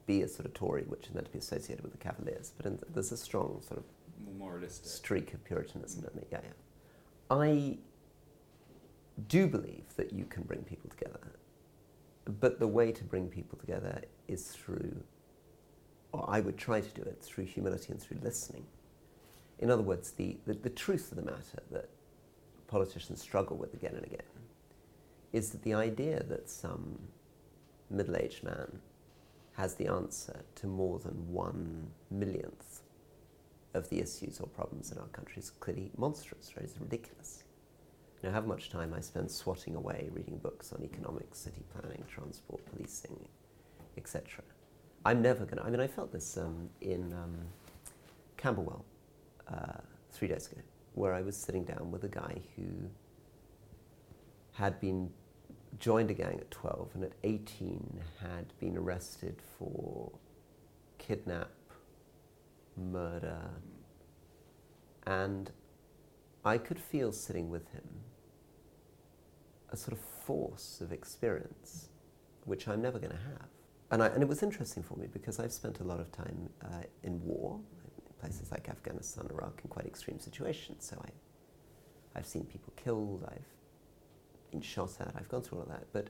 be 0.07 0.23
a 0.23 0.29
sort 0.29 0.47
of 0.47 0.55
Tory, 0.55 0.83
which 0.83 1.07
is 1.07 1.15
meant 1.15 1.27
to 1.27 1.33
be 1.33 1.39
associated 1.39 1.83
with 1.83 1.93
the 1.93 1.99
Cavaliers, 1.99 2.53
but 2.57 2.67
in, 2.67 2.79
there's 2.93 3.13
a 3.13 3.17
strong 3.17 3.61
sort 3.63 3.79
of 3.79 3.85
more 4.25 4.35
moralistic. 4.35 4.87
streak 4.91 5.35
of 5.35 5.45
Puritanism 5.45 6.05
in 6.05 6.21
me. 6.21 6.27
Yeah, 6.31 6.41
yeah. 6.45 6.51
I 7.31 7.79
do 9.29 9.47
believe 9.47 9.85
that 9.97 10.13
you 10.13 10.25
can 10.25 10.43
bring 10.43 10.63
people 10.63 10.91
together, 10.91 11.21
but 12.41 12.59
the 12.59 12.67
way 12.69 12.93
to 12.93 13.05
bring 13.05 13.29
people 13.29 13.59
together 13.59 14.03
is 14.29 14.49
through, 14.49 15.03
or 16.13 16.25
I 16.29 16.41
would 16.41 16.57
try 16.57 16.81
to 16.81 16.89
do 16.91 17.03
it 17.03 17.21
through 17.23 17.45
humility 17.45 17.93
and 17.93 18.01
through 18.01 18.19
listening. 18.23 18.67
In 19.59 19.71
other 19.71 19.83
words, 19.83 20.13
the, 20.13 20.37
the, 20.47 20.55
the 20.55 20.71
truth 20.71 21.11
of 21.13 21.17
the 21.17 21.23
matter 21.23 21.63
that 21.71 21.89
politicians 22.73 23.21
struggle 23.21 23.57
with 23.59 23.75
again 23.75 23.93
and 23.95 24.05
again 24.07 24.33
is 25.35 25.51
that 25.51 25.63
the 25.63 25.75
idea 25.75 26.23
that 26.23 26.49
some 26.49 26.99
middle 27.91 28.17
aged 28.17 28.43
man 28.43 28.81
has 29.53 29.75
the 29.75 29.87
answer 29.87 30.41
to 30.55 30.67
more 30.67 30.99
than 30.99 31.13
one 31.31 31.87
millionth 32.11 32.81
of 33.75 33.89
the 33.91 34.01
issues 34.01 34.41
or 34.41 34.47
problems 34.47 34.91
in 34.91 34.97
our 34.97 35.07
country 35.09 35.41
is 35.41 35.51
clearly 35.51 35.91
monstrous, 35.99 36.53
right? 36.57 36.65
It's 36.65 36.81
ridiculous. 36.81 37.45
Know, 38.23 38.31
how 38.31 38.41
much 38.41 38.71
time 38.71 38.95
I 38.97 39.01
spend 39.01 39.29
swatting 39.31 39.75
away 39.75 40.09
reading 40.13 40.39
books 40.39 40.73
on 40.73 40.85
economics, 40.85 41.39
city 41.39 41.63
planning, 41.73 42.05
transport, 42.09 42.63
policing, 42.71 43.19
etc. 43.99 44.45
I'm 45.05 45.21
never 45.21 45.45
going 45.45 45.59
to. 45.59 45.65
I 45.65 45.71
mean, 45.71 45.81
I 45.81 45.89
felt 45.89 46.13
this 46.13 46.39
um, 46.39 46.71
in 46.81 47.13
um, 47.13 47.37
Camberwell 48.37 48.85
uh, 49.49 49.81
three 50.13 50.29
days 50.29 50.47
ago, 50.47 50.61
where 50.95 51.15
I 51.15 51.23
was 51.23 51.37
sitting 51.37 51.65
down 51.65 51.91
with 51.91 52.05
a 52.05 52.09
guy 52.09 52.41
who 52.57 52.91
had 54.53 54.81
been 54.81 55.11
joined 55.79 56.11
a 56.11 56.15
gang 56.15 56.39
at 56.39 56.51
12 56.51 56.91
and 56.95 57.05
at 57.05 57.13
18 57.25 58.01
had 58.21 58.53
been 58.61 58.77
arrested 58.77 59.41
for 59.59 60.13
kidnap, 60.99 61.51
murder, 62.77 63.51
and 65.07 65.51
I 66.45 66.59
could 66.59 66.79
feel 66.79 67.13
sitting 67.13 67.49
with 67.49 67.69
him 67.73 67.89
a 69.71 69.77
sort 69.77 69.93
of 69.93 70.01
force 70.01 70.81
of 70.81 70.93
experience 70.93 71.89
which 72.45 72.69
I'm 72.69 72.83
never 72.83 72.99
going 72.99 73.13
to 73.13 73.17
have. 73.17 73.49
And, 73.91 74.03
I, 74.03 74.07
and 74.09 74.23
it 74.23 74.29
was 74.29 74.43
interesting 74.43 74.83
for 74.83 74.97
me 74.97 75.07
because 75.13 75.39
I've 75.39 75.53
spent 75.53 75.81
a 75.81 75.85
lot 75.85 76.01
of 76.01 76.11
time 76.13 76.49
uh, 76.65 76.83
in 77.03 77.23
war, 77.25 77.61
places 78.23 78.51
like 78.53 78.69
Afghanistan, 78.69 79.27
Iraq, 79.31 79.61
in 79.65 79.69
quite 79.69 79.87
extreme 79.87 80.21
situations. 80.21 80.87
So 80.89 80.97
I, 81.05 81.11
I've 82.19 82.27
seen 82.27 82.45
people 82.45 82.73
killed, 82.77 83.29
I've 83.29 83.51
been 84.51 84.63
shot 84.63 84.93
at, 85.01 85.13
I've 85.17 85.29
gone 85.29 85.43
through 85.43 85.59
all 85.59 85.65
of 85.65 85.71
that. 85.71 85.87
But 85.93 86.09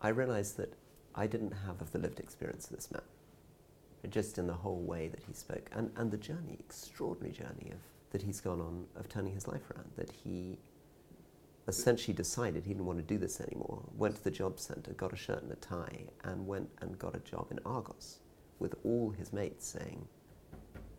I 0.00 0.08
realized 0.08 0.56
that 0.58 0.72
I 1.14 1.26
didn't 1.26 1.52
have 1.66 1.80
of 1.80 1.90
the 1.90 1.98
lived 1.98 2.20
experience 2.20 2.70
of 2.70 2.76
this 2.76 2.90
man 2.90 3.02
just 4.10 4.38
in 4.38 4.46
the 4.46 4.54
whole 4.54 4.82
way 4.82 5.08
that 5.08 5.20
he 5.26 5.32
spoke 5.32 5.68
and, 5.72 5.90
and 5.96 6.12
the 6.12 6.16
journey, 6.16 6.56
extraordinary 6.60 7.32
journey 7.32 7.72
of 7.72 7.78
that 8.12 8.22
he's 8.22 8.40
gone 8.40 8.60
on 8.60 8.84
of 8.94 9.08
turning 9.08 9.32
his 9.32 9.48
life 9.48 9.68
around. 9.70 9.90
That 9.96 10.10
he 10.12 10.58
essentially 11.66 12.14
decided 12.14 12.64
he 12.64 12.72
didn't 12.72 12.86
want 12.86 12.98
to 12.98 13.04
do 13.04 13.18
this 13.18 13.40
anymore. 13.40 13.82
Went 13.96 14.16
to 14.16 14.24
the 14.24 14.30
job 14.30 14.60
centre, 14.60 14.92
got 14.92 15.12
a 15.12 15.16
shirt 15.16 15.42
and 15.42 15.50
a 15.50 15.56
tie, 15.56 16.04
and 16.22 16.46
went 16.46 16.68
and 16.80 16.96
got 16.98 17.16
a 17.16 17.20
job 17.20 17.48
in 17.50 17.58
Argos 17.66 18.20
with 18.60 18.76
all 18.84 19.10
his 19.10 19.32
mates 19.32 19.66
saying, 19.66 20.06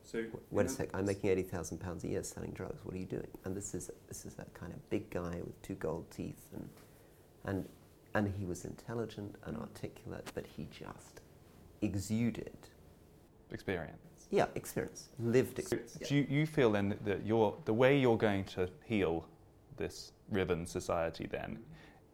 So 0.07 0.23
"Wait 0.51 0.65
a 0.67 0.69
sec, 0.69 0.89
I'm 0.93 1.05
making 1.05 1.29
eighty 1.29 1.43
thousand 1.43 1.79
pounds 1.79 2.03
a 2.05 2.07
year 2.07 2.23
selling 2.23 2.51
drugs. 2.51 2.79
What 2.85 2.95
are 2.95 2.97
you 2.97 3.05
doing?" 3.05 3.27
And 3.43 3.55
this 3.55 3.75
is 3.75 3.91
this 4.07 4.25
is 4.25 4.35
that 4.35 4.53
kind 4.53 4.71
of 4.73 4.89
big 4.89 5.09
guy 5.09 5.41
with 5.43 5.61
two 5.61 5.75
gold 5.75 6.09
teeth, 6.09 6.47
and 6.55 6.69
and 7.43 7.67
and 8.13 8.33
he 8.39 8.45
was 8.45 8.63
intelligent 8.63 9.35
and 9.45 9.57
articulate, 9.57 10.31
but 10.33 10.45
he 10.47 10.67
just 10.71 11.21
exuded 11.81 12.57
experience. 13.51 13.97
yeah, 14.31 14.45
experience, 14.55 15.09
lived 15.19 15.59
experience. 15.59 15.97
Do 16.07 16.15
you, 16.15 16.25
you 16.29 16.45
feel 16.45 16.71
then 16.71 16.89
that- 16.89 17.05
that 17.05 17.25
you're, 17.25 17.55
the 17.65 17.73
way 17.73 17.97
you're 17.99 18.17
going 18.17 18.43
to 18.45 18.69
heal 18.85 19.25
this 19.77 20.11
riven 20.31 20.65
society 20.65 21.27
then, 21.27 21.59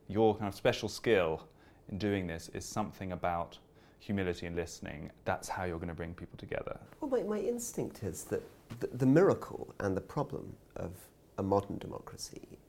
your 0.08 0.36
kind 0.36 0.48
of 0.48 0.56
special 0.56 0.90
skill 0.90 1.48
in 1.90 1.98
doing 1.98 2.28
this 2.28 2.50
is 2.50 2.66
something 2.66 3.12
about 3.14 3.58
humility 4.04 4.46
and 4.46 4.56
listening. 4.56 5.10
That's 5.24 5.48
how 5.48 5.64
you're 5.64 5.78
going 5.78 5.88
to 5.88 5.96
bring 5.96 6.14
people 6.14 6.38
together. 6.38 6.78
Well, 7.00 7.10
my, 7.10 7.24
my 7.24 7.40
instinct 7.40 8.04
is 8.04 8.26
that 8.26 8.44
the, 8.80 8.88
the 8.88 9.06
miracle 9.06 9.74
and 9.80 9.96
the 9.96 10.02
problem 10.02 10.56
of 10.76 10.92
a 11.38 11.44
modern 11.44 11.78
democracy 11.78 12.60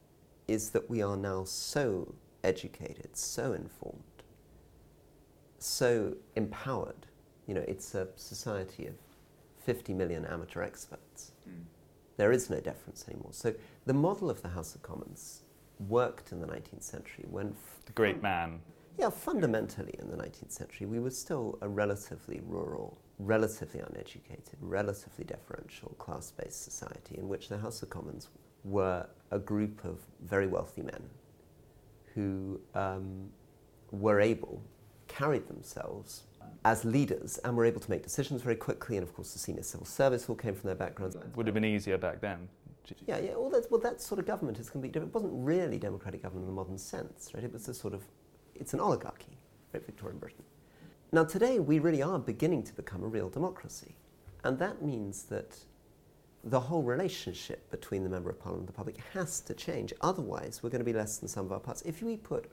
is 0.46 0.70
that 0.70 0.88
we 0.88 1.02
are 1.02 1.16
now 1.16 1.44
so 1.44 2.14
educated, 2.44 3.16
so 3.16 3.52
informed, 3.52 4.22
so 5.58 6.14
empowered. 6.36 7.06
You 7.46 7.54
know, 7.54 7.64
it's 7.66 7.94
a 7.94 8.08
society 8.16 8.86
of 8.86 8.94
50 9.64 9.92
million 9.94 10.24
amateur 10.26 10.62
experts. 10.62 11.32
Mm. 11.48 11.64
There 12.16 12.30
is 12.30 12.48
no 12.48 12.60
deference 12.60 13.06
anymore. 13.08 13.32
So 13.32 13.54
the 13.86 13.94
model 13.94 14.30
of 14.30 14.40
the 14.42 14.48
House 14.48 14.74
of 14.74 14.82
Commons 14.82 15.40
worked 15.88 16.30
in 16.30 16.40
the 16.40 16.46
19th 16.46 16.82
century 16.82 17.24
when. 17.28 17.48
F- 17.48 17.84
the 17.86 17.92
great 17.92 18.22
man. 18.22 18.60
Yeah, 18.98 19.10
fundamentally 19.10 19.94
in 19.98 20.08
the 20.08 20.16
19th 20.16 20.52
century, 20.52 20.86
we 20.86 21.00
were 21.00 21.10
still 21.10 21.58
a 21.62 21.68
relatively 21.68 22.40
rural, 22.46 22.98
relatively 23.18 23.80
uneducated, 23.80 24.56
relatively 24.60 25.24
deferential 25.24 25.90
class 25.98 26.30
based 26.30 26.62
society 26.62 27.16
in 27.18 27.28
which 27.28 27.48
the 27.48 27.58
House 27.58 27.82
of 27.82 27.90
Commons 27.90 28.28
were 28.62 29.06
a 29.30 29.38
group 29.38 29.84
of 29.84 29.98
very 30.22 30.46
wealthy 30.46 30.82
men 30.82 31.02
who 32.14 32.60
um, 32.74 33.28
were 33.90 34.20
able, 34.20 34.62
carried 35.08 35.48
themselves 35.48 36.24
as 36.64 36.84
leaders 36.84 37.38
and 37.38 37.56
were 37.56 37.64
able 37.64 37.80
to 37.80 37.90
make 37.90 38.02
decisions 38.02 38.42
very 38.42 38.56
quickly. 38.56 38.96
And 38.96 39.06
of 39.06 39.14
course, 39.14 39.32
the 39.32 39.38
senior 39.38 39.62
civil 39.62 39.86
service 39.86 40.28
all 40.28 40.36
came 40.36 40.54
from 40.54 40.68
their 40.68 40.76
backgrounds. 40.76 41.16
Would 41.34 41.46
have 41.46 41.54
been 41.54 41.64
easier 41.64 41.98
back 41.98 42.20
then. 42.20 42.48
Yeah, 43.06 43.18
yeah. 43.18 43.32
Well, 43.36 43.50
that's, 43.50 43.70
well, 43.70 43.80
that 43.80 44.00
sort 44.00 44.18
of 44.18 44.26
government 44.26 44.58
is 44.58 44.70
completely 44.70 44.92
different. 44.92 45.10
It 45.10 45.14
wasn't 45.14 45.32
really 45.34 45.78
democratic 45.78 46.22
government 46.22 46.44
in 46.44 46.48
the 46.48 46.54
modern 46.54 46.78
sense, 46.78 47.30
right? 47.34 47.42
It 47.42 47.52
was 47.52 47.66
a 47.68 47.74
sort 47.74 47.94
of, 47.94 48.02
it's 48.54 48.74
an 48.74 48.80
oligarchy, 48.80 49.38
right? 49.72 49.84
Victorian 49.84 50.18
Britain. 50.18 50.44
Now, 51.12 51.24
today 51.24 51.58
we 51.60 51.78
really 51.78 52.02
are 52.02 52.18
beginning 52.18 52.62
to 52.64 52.74
become 52.74 53.02
a 53.04 53.06
real 53.06 53.28
democracy, 53.28 53.94
and 54.42 54.58
that 54.58 54.82
means 54.82 55.24
that 55.24 55.58
the 56.42 56.60
whole 56.60 56.82
relationship 56.82 57.70
between 57.70 58.04
the 58.04 58.10
member 58.10 58.30
of 58.30 58.38
parliament 58.38 58.68
and 58.68 58.74
the 58.74 58.76
public 58.76 58.98
has 59.14 59.40
to 59.40 59.54
change. 59.54 59.92
Otherwise, 60.02 60.62
we're 60.62 60.70
going 60.70 60.80
to 60.80 60.84
be 60.84 60.92
less 60.92 61.18
than 61.18 61.28
sum 61.28 61.46
of 61.46 61.52
our 61.52 61.60
parts. 61.60 61.82
If 61.82 62.02
we 62.02 62.16
put 62.16 62.50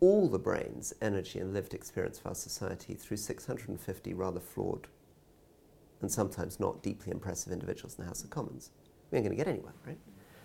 all 0.00 0.28
the 0.28 0.38
brains, 0.38 0.92
energy, 1.00 1.38
and 1.38 1.54
lived 1.54 1.72
experience 1.72 2.18
of 2.18 2.26
our 2.26 2.34
society 2.34 2.94
through 2.94 3.16
650 3.16 4.14
rather 4.14 4.40
flawed 4.40 4.88
and 6.00 6.10
sometimes 6.10 6.60
not 6.60 6.82
deeply 6.82 7.10
impressive 7.10 7.52
individuals 7.52 7.96
in 7.96 8.04
the 8.04 8.08
House 8.08 8.22
of 8.22 8.30
Commons, 8.30 8.70
we 9.10 9.18
ain't 9.18 9.26
going 9.26 9.36
to 9.36 9.42
get 9.42 9.50
anywhere, 9.50 9.74
right? 9.86 9.98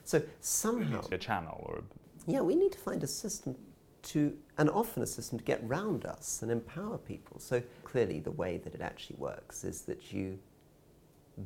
So 0.03 0.21
somehow. 0.39 1.01
a 1.11 1.17
channel 1.17 1.61
or. 1.67 1.79
A... 1.79 2.31
Yeah, 2.31 2.41
we 2.41 2.55
need 2.55 2.71
to 2.71 2.79
find 2.79 3.03
a 3.03 3.07
system 3.07 3.55
to, 4.03 4.35
and 4.57 4.69
often 4.69 5.03
a 5.03 5.05
system 5.05 5.37
to 5.37 5.43
get 5.43 5.67
round 5.67 6.05
us 6.05 6.41
and 6.41 6.51
empower 6.51 6.97
people. 6.97 7.39
So 7.39 7.61
clearly, 7.83 8.19
the 8.19 8.31
way 8.31 8.57
that 8.57 8.75
it 8.75 8.81
actually 8.81 9.15
works 9.17 9.63
is 9.63 9.81
that 9.83 10.11
you 10.11 10.39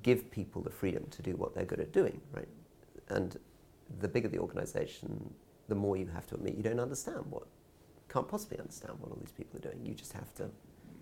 give 0.03 0.29
people 0.31 0.61
the 0.61 0.69
freedom 0.69 1.05
to 1.11 1.21
do 1.21 1.35
what 1.35 1.53
they're 1.53 1.65
good 1.65 1.79
at 1.79 1.93
doing, 1.93 2.19
right? 2.31 2.47
And 3.09 3.37
the 3.99 4.07
bigger 4.07 4.27
the 4.27 4.39
organization, 4.39 5.33
the 5.67 5.75
more 5.75 5.95
you 5.95 6.07
have 6.07 6.27
to 6.27 6.35
admit 6.35 6.55
you 6.55 6.63
don't 6.63 6.79
understand 6.79 7.23
what 7.29 7.43
can't 8.09 8.27
possibly 8.27 8.57
understand 8.59 8.93
what 8.99 9.11
all 9.11 9.17
these 9.19 9.31
people 9.31 9.57
are 9.57 9.61
doing. 9.61 9.85
You 9.85 9.93
just 9.93 10.13
have 10.13 10.33
to 10.35 10.49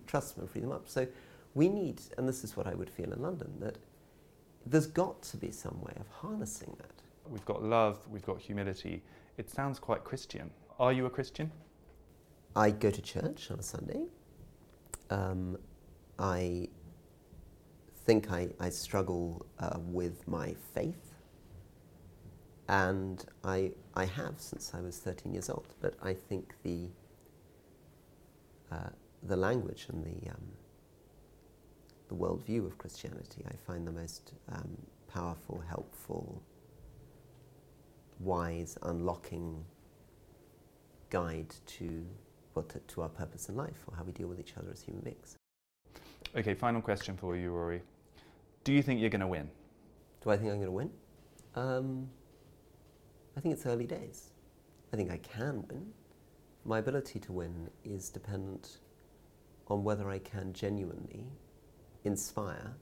trust 0.06 0.34
them 0.34 0.42
and 0.42 0.50
free 0.50 0.60
them 0.60 0.72
up. 0.72 0.88
So 0.88 1.06
we 1.54 1.68
need, 1.68 2.00
and 2.18 2.28
this 2.28 2.44
is 2.44 2.56
what 2.56 2.66
I 2.66 2.74
would 2.74 2.90
feel 2.90 3.12
in 3.12 3.22
London, 3.22 3.52
that 3.60 3.76
there's 4.66 4.86
got 4.86 5.22
to 5.22 5.36
be 5.36 5.50
some 5.50 5.80
way 5.80 5.92
of 5.98 6.06
harnessing 6.08 6.74
that. 6.78 6.90
We've 7.28 7.44
got 7.44 7.62
love, 7.62 7.98
we've 8.10 8.26
got 8.26 8.40
humility. 8.40 9.02
It 9.36 9.50
sounds 9.50 9.78
quite 9.78 10.04
Christian. 10.04 10.50
Are 10.78 10.92
you 10.92 11.06
a 11.06 11.10
Christian? 11.10 11.50
I 12.54 12.70
go 12.70 12.90
to 12.90 13.00
church 13.00 13.50
on 13.50 13.58
a 13.58 13.62
Sunday. 13.62 14.04
Um, 15.08 15.56
I 16.18 16.68
think 18.04 18.30
I, 18.30 18.50
I 18.60 18.68
struggle 18.68 19.46
uh, 19.58 19.78
with 19.78 20.28
my 20.28 20.54
faith 20.74 21.14
and 22.68 23.24
I, 23.42 23.72
I 23.94 24.04
have 24.04 24.34
since 24.36 24.72
I 24.74 24.82
was 24.82 24.98
13 24.98 25.32
years 25.32 25.48
old. 25.48 25.66
But 25.80 25.94
I 26.02 26.12
think 26.12 26.52
the, 26.62 26.90
uh, 28.70 28.90
the 29.22 29.36
language 29.36 29.86
and 29.88 30.04
the, 30.04 30.28
um, 30.28 30.42
the 32.08 32.14
worldview 32.16 32.66
of 32.66 32.76
Christianity 32.76 33.46
I 33.48 33.54
find 33.66 33.86
the 33.86 33.92
most 33.92 34.34
um, 34.52 34.76
powerful, 35.08 35.64
helpful, 35.66 36.42
wise, 38.20 38.76
unlocking 38.82 39.64
guide 41.10 41.54
to, 41.66 42.06
well, 42.54 42.64
to, 42.64 42.78
to 42.78 43.02
our 43.02 43.08
purpose 43.08 43.48
in 43.48 43.56
life 43.56 43.84
or 43.86 43.96
how 43.96 44.02
we 44.02 44.12
deal 44.12 44.28
with 44.28 44.40
each 44.40 44.54
other 44.56 44.70
as 44.72 44.82
human 44.82 45.02
beings. 45.02 45.36
Okay, 46.36 46.54
final 46.54 46.80
question 46.80 47.16
for 47.16 47.36
you, 47.36 47.50
Rory. 47.50 47.82
Do 48.64 48.72
you 48.72 48.82
think 48.82 49.00
you're 49.00 49.10
going 49.10 49.20
to 49.20 49.26
win? 49.26 49.48
Do 50.22 50.30
I 50.30 50.36
think 50.36 50.50
I'm 50.50 50.56
going 50.56 50.66
to 50.66 50.72
win? 50.72 50.90
Um, 51.54 52.08
I 53.36 53.40
think 53.40 53.54
it's 53.54 53.66
early 53.66 53.86
days. 53.86 54.30
I 54.92 54.96
think 54.96 55.10
I 55.10 55.18
can 55.18 55.64
win. 55.68 55.86
My 56.64 56.78
ability 56.78 57.20
to 57.20 57.32
win 57.32 57.70
is 57.84 58.08
dependent 58.08 58.78
on 59.68 59.84
whether 59.84 60.10
I 60.10 60.18
can 60.18 60.52
genuinely 60.52 61.24
inspire 62.04 62.74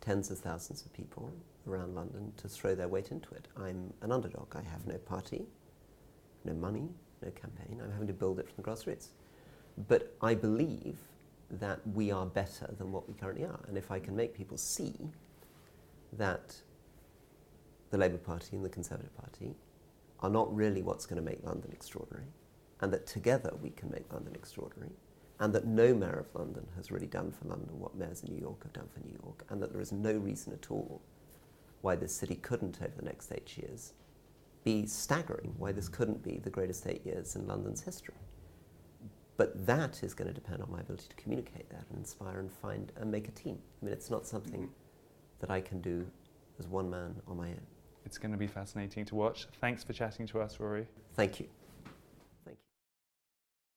tens 0.00 0.30
of 0.30 0.38
thousands 0.38 0.84
of 0.84 0.92
people 0.92 1.32
around 1.66 1.94
London 1.94 2.32
to 2.36 2.48
throw 2.48 2.74
their 2.74 2.88
weight 2.88 3.10
into 3.10 3.34
it. 3.34 3.48
I'm 3.56 3.92
an 4.02 4.12
underdog. 4.12 4.54
I 4.54 4.62
have 4.62 4.86
no 4.86 4.98
party, 4.98 5.46
no 6.44 6.54
money, 6.54 6.88
no 7.22 7.30
campaign. 7.30 7.80
I'm 7.82 7.92
having 7.92 8.06
to 8.08 8.12
build 8.12 8.38
it 8.38 8.46
from 8.46 8.62
the 8.62 8.62
grassroots. 8.62 9.08
But 9.88 10.14
I 10.20 10.34
believe 10.34 10.98
that 11.50 11.80
we 11.94 12.10
are 12.10 12.26
better 12.26 12.74
than 12.78 12.92
what 12.92 13.08
we 13.08 13.14
currently 13.14 13.44
are. 13.44 13.60
And 13.68 13.78
if 13.78 13.90
I 13.90 13.98
can 13.98 14.14
make 14.14 14.34
people 14.34 14.56
see 14.56 14.94
that 16.12 16.56
the 17.90 17.98
Labour 17.98 18.18
Party 18.18 18.56
and 18.56 18.64
the 18.64 18.68
Conservative 18.68 19.16
Party 19.16 19.54
are 20.20 20.30
not 20.30 20.54
really 20.54 20.82
what's 20.82 21.06
going 21.06 21.22
to 21.22 21.24
make 21.24 21.44
London 21.44 21.70
extraordinary, 21.72 22.26
and 22.80 22.92
that 22.92 23.06
together 23.06 23.52
we 23.62 23.70
can 23.70 23.90
make 23.90 24.12
London 24.12 24.34
extraordinary, 24.34 24.92
and 25.40 25.54
that 25.54 25.66
no 25.66 25.94
mayor 25.94 26.18
of 26.18 26.38
London 26.38 26.66
has 26.76 26.90
really 26.90 27.06
done 27.06 27.30
for 27.30 27.48
London 27.48 27.78
what 27.78 27.94
mayors 27.94 28.22
in 28.22 28.34
New 28.34 28.40
York 28.40 28.62
have 28.64 28.72
done 28.72 28.88
for 28.92 29.00
New 29.00 29.16
York, 29.24 29.44
and 29.48 29.62
that 29.62 29.72
there 29.72 29.80
is 29.80 29.92
no 29.92 30.12
reason 30.12 30.52
at 30.52 30.70
all 30.70 31.00
why 31.80 31.94
this 31.94 32.12
city 32.12 32.34
couldn't, 32.34 32.78
over 32.82 32.92
the 32.96 33.04
next 33.04 33.30
eight 33.32 33.56
years, 33.56 33.92
be 34.64 34.86
staggering, 34.86 35.54
why 35.56 35.72
this 35.72 35.88
couldn't 35.88 36.22
be 36.22 36.38
the 36.38 36.50
greatest 36.50 36.86
eight 36.86 37.04
years 37.04 37.36
in 37.36 37.46
London's 37.46 37.82
history. 37.82 38.14
But 39.36 39.66
that 39.66 40.02
is 40.02 40.14
going 40.14 40.28
to 40.28 40.34
depend 40.34 40.62
on 40.62 40.70
my 40.70 40.80
ability 40.80 41.06
to 41.08 41.16
communicate 41.16 41.70
that 41.70 41.84
and 41.90 41.98
inspire 41.98 42.40
and 42.40 42.50
find 42.50 42.92
and 42.96 43.10
make 43.10 43.28
a 43.28 43.32
team. 43.32 43.58
I 43.80 43.84
mean, 43.84 43.94
it's 43.94 44.10
not 44.10 44.26
something 44.26 44.68
that 45.40 45.50
I 45.50 45.60
can 45.60 45.80
do 45.80 46.06
as 46.58 46.66
one 46.66 46.90
man 46.90 47.14
on 47.28 47.36
my 47.36 47.48
own. 47.48 47.60
It's 48.04 48.18
going 48.18 48.32
to 48.32 48.38
be 48.38 48.48
fascinating 48.48 49.04
to 49.06 49.14
watch. 49.14 49.46
Thanks 49.60 49.84
for 49.84 49.92
chatting 49.92 50.26
to 50.28 50.40
us, 50.40 50.58
Rory. 50.58 50.86
Thank 51.14 51.40
you. 51.40 51.46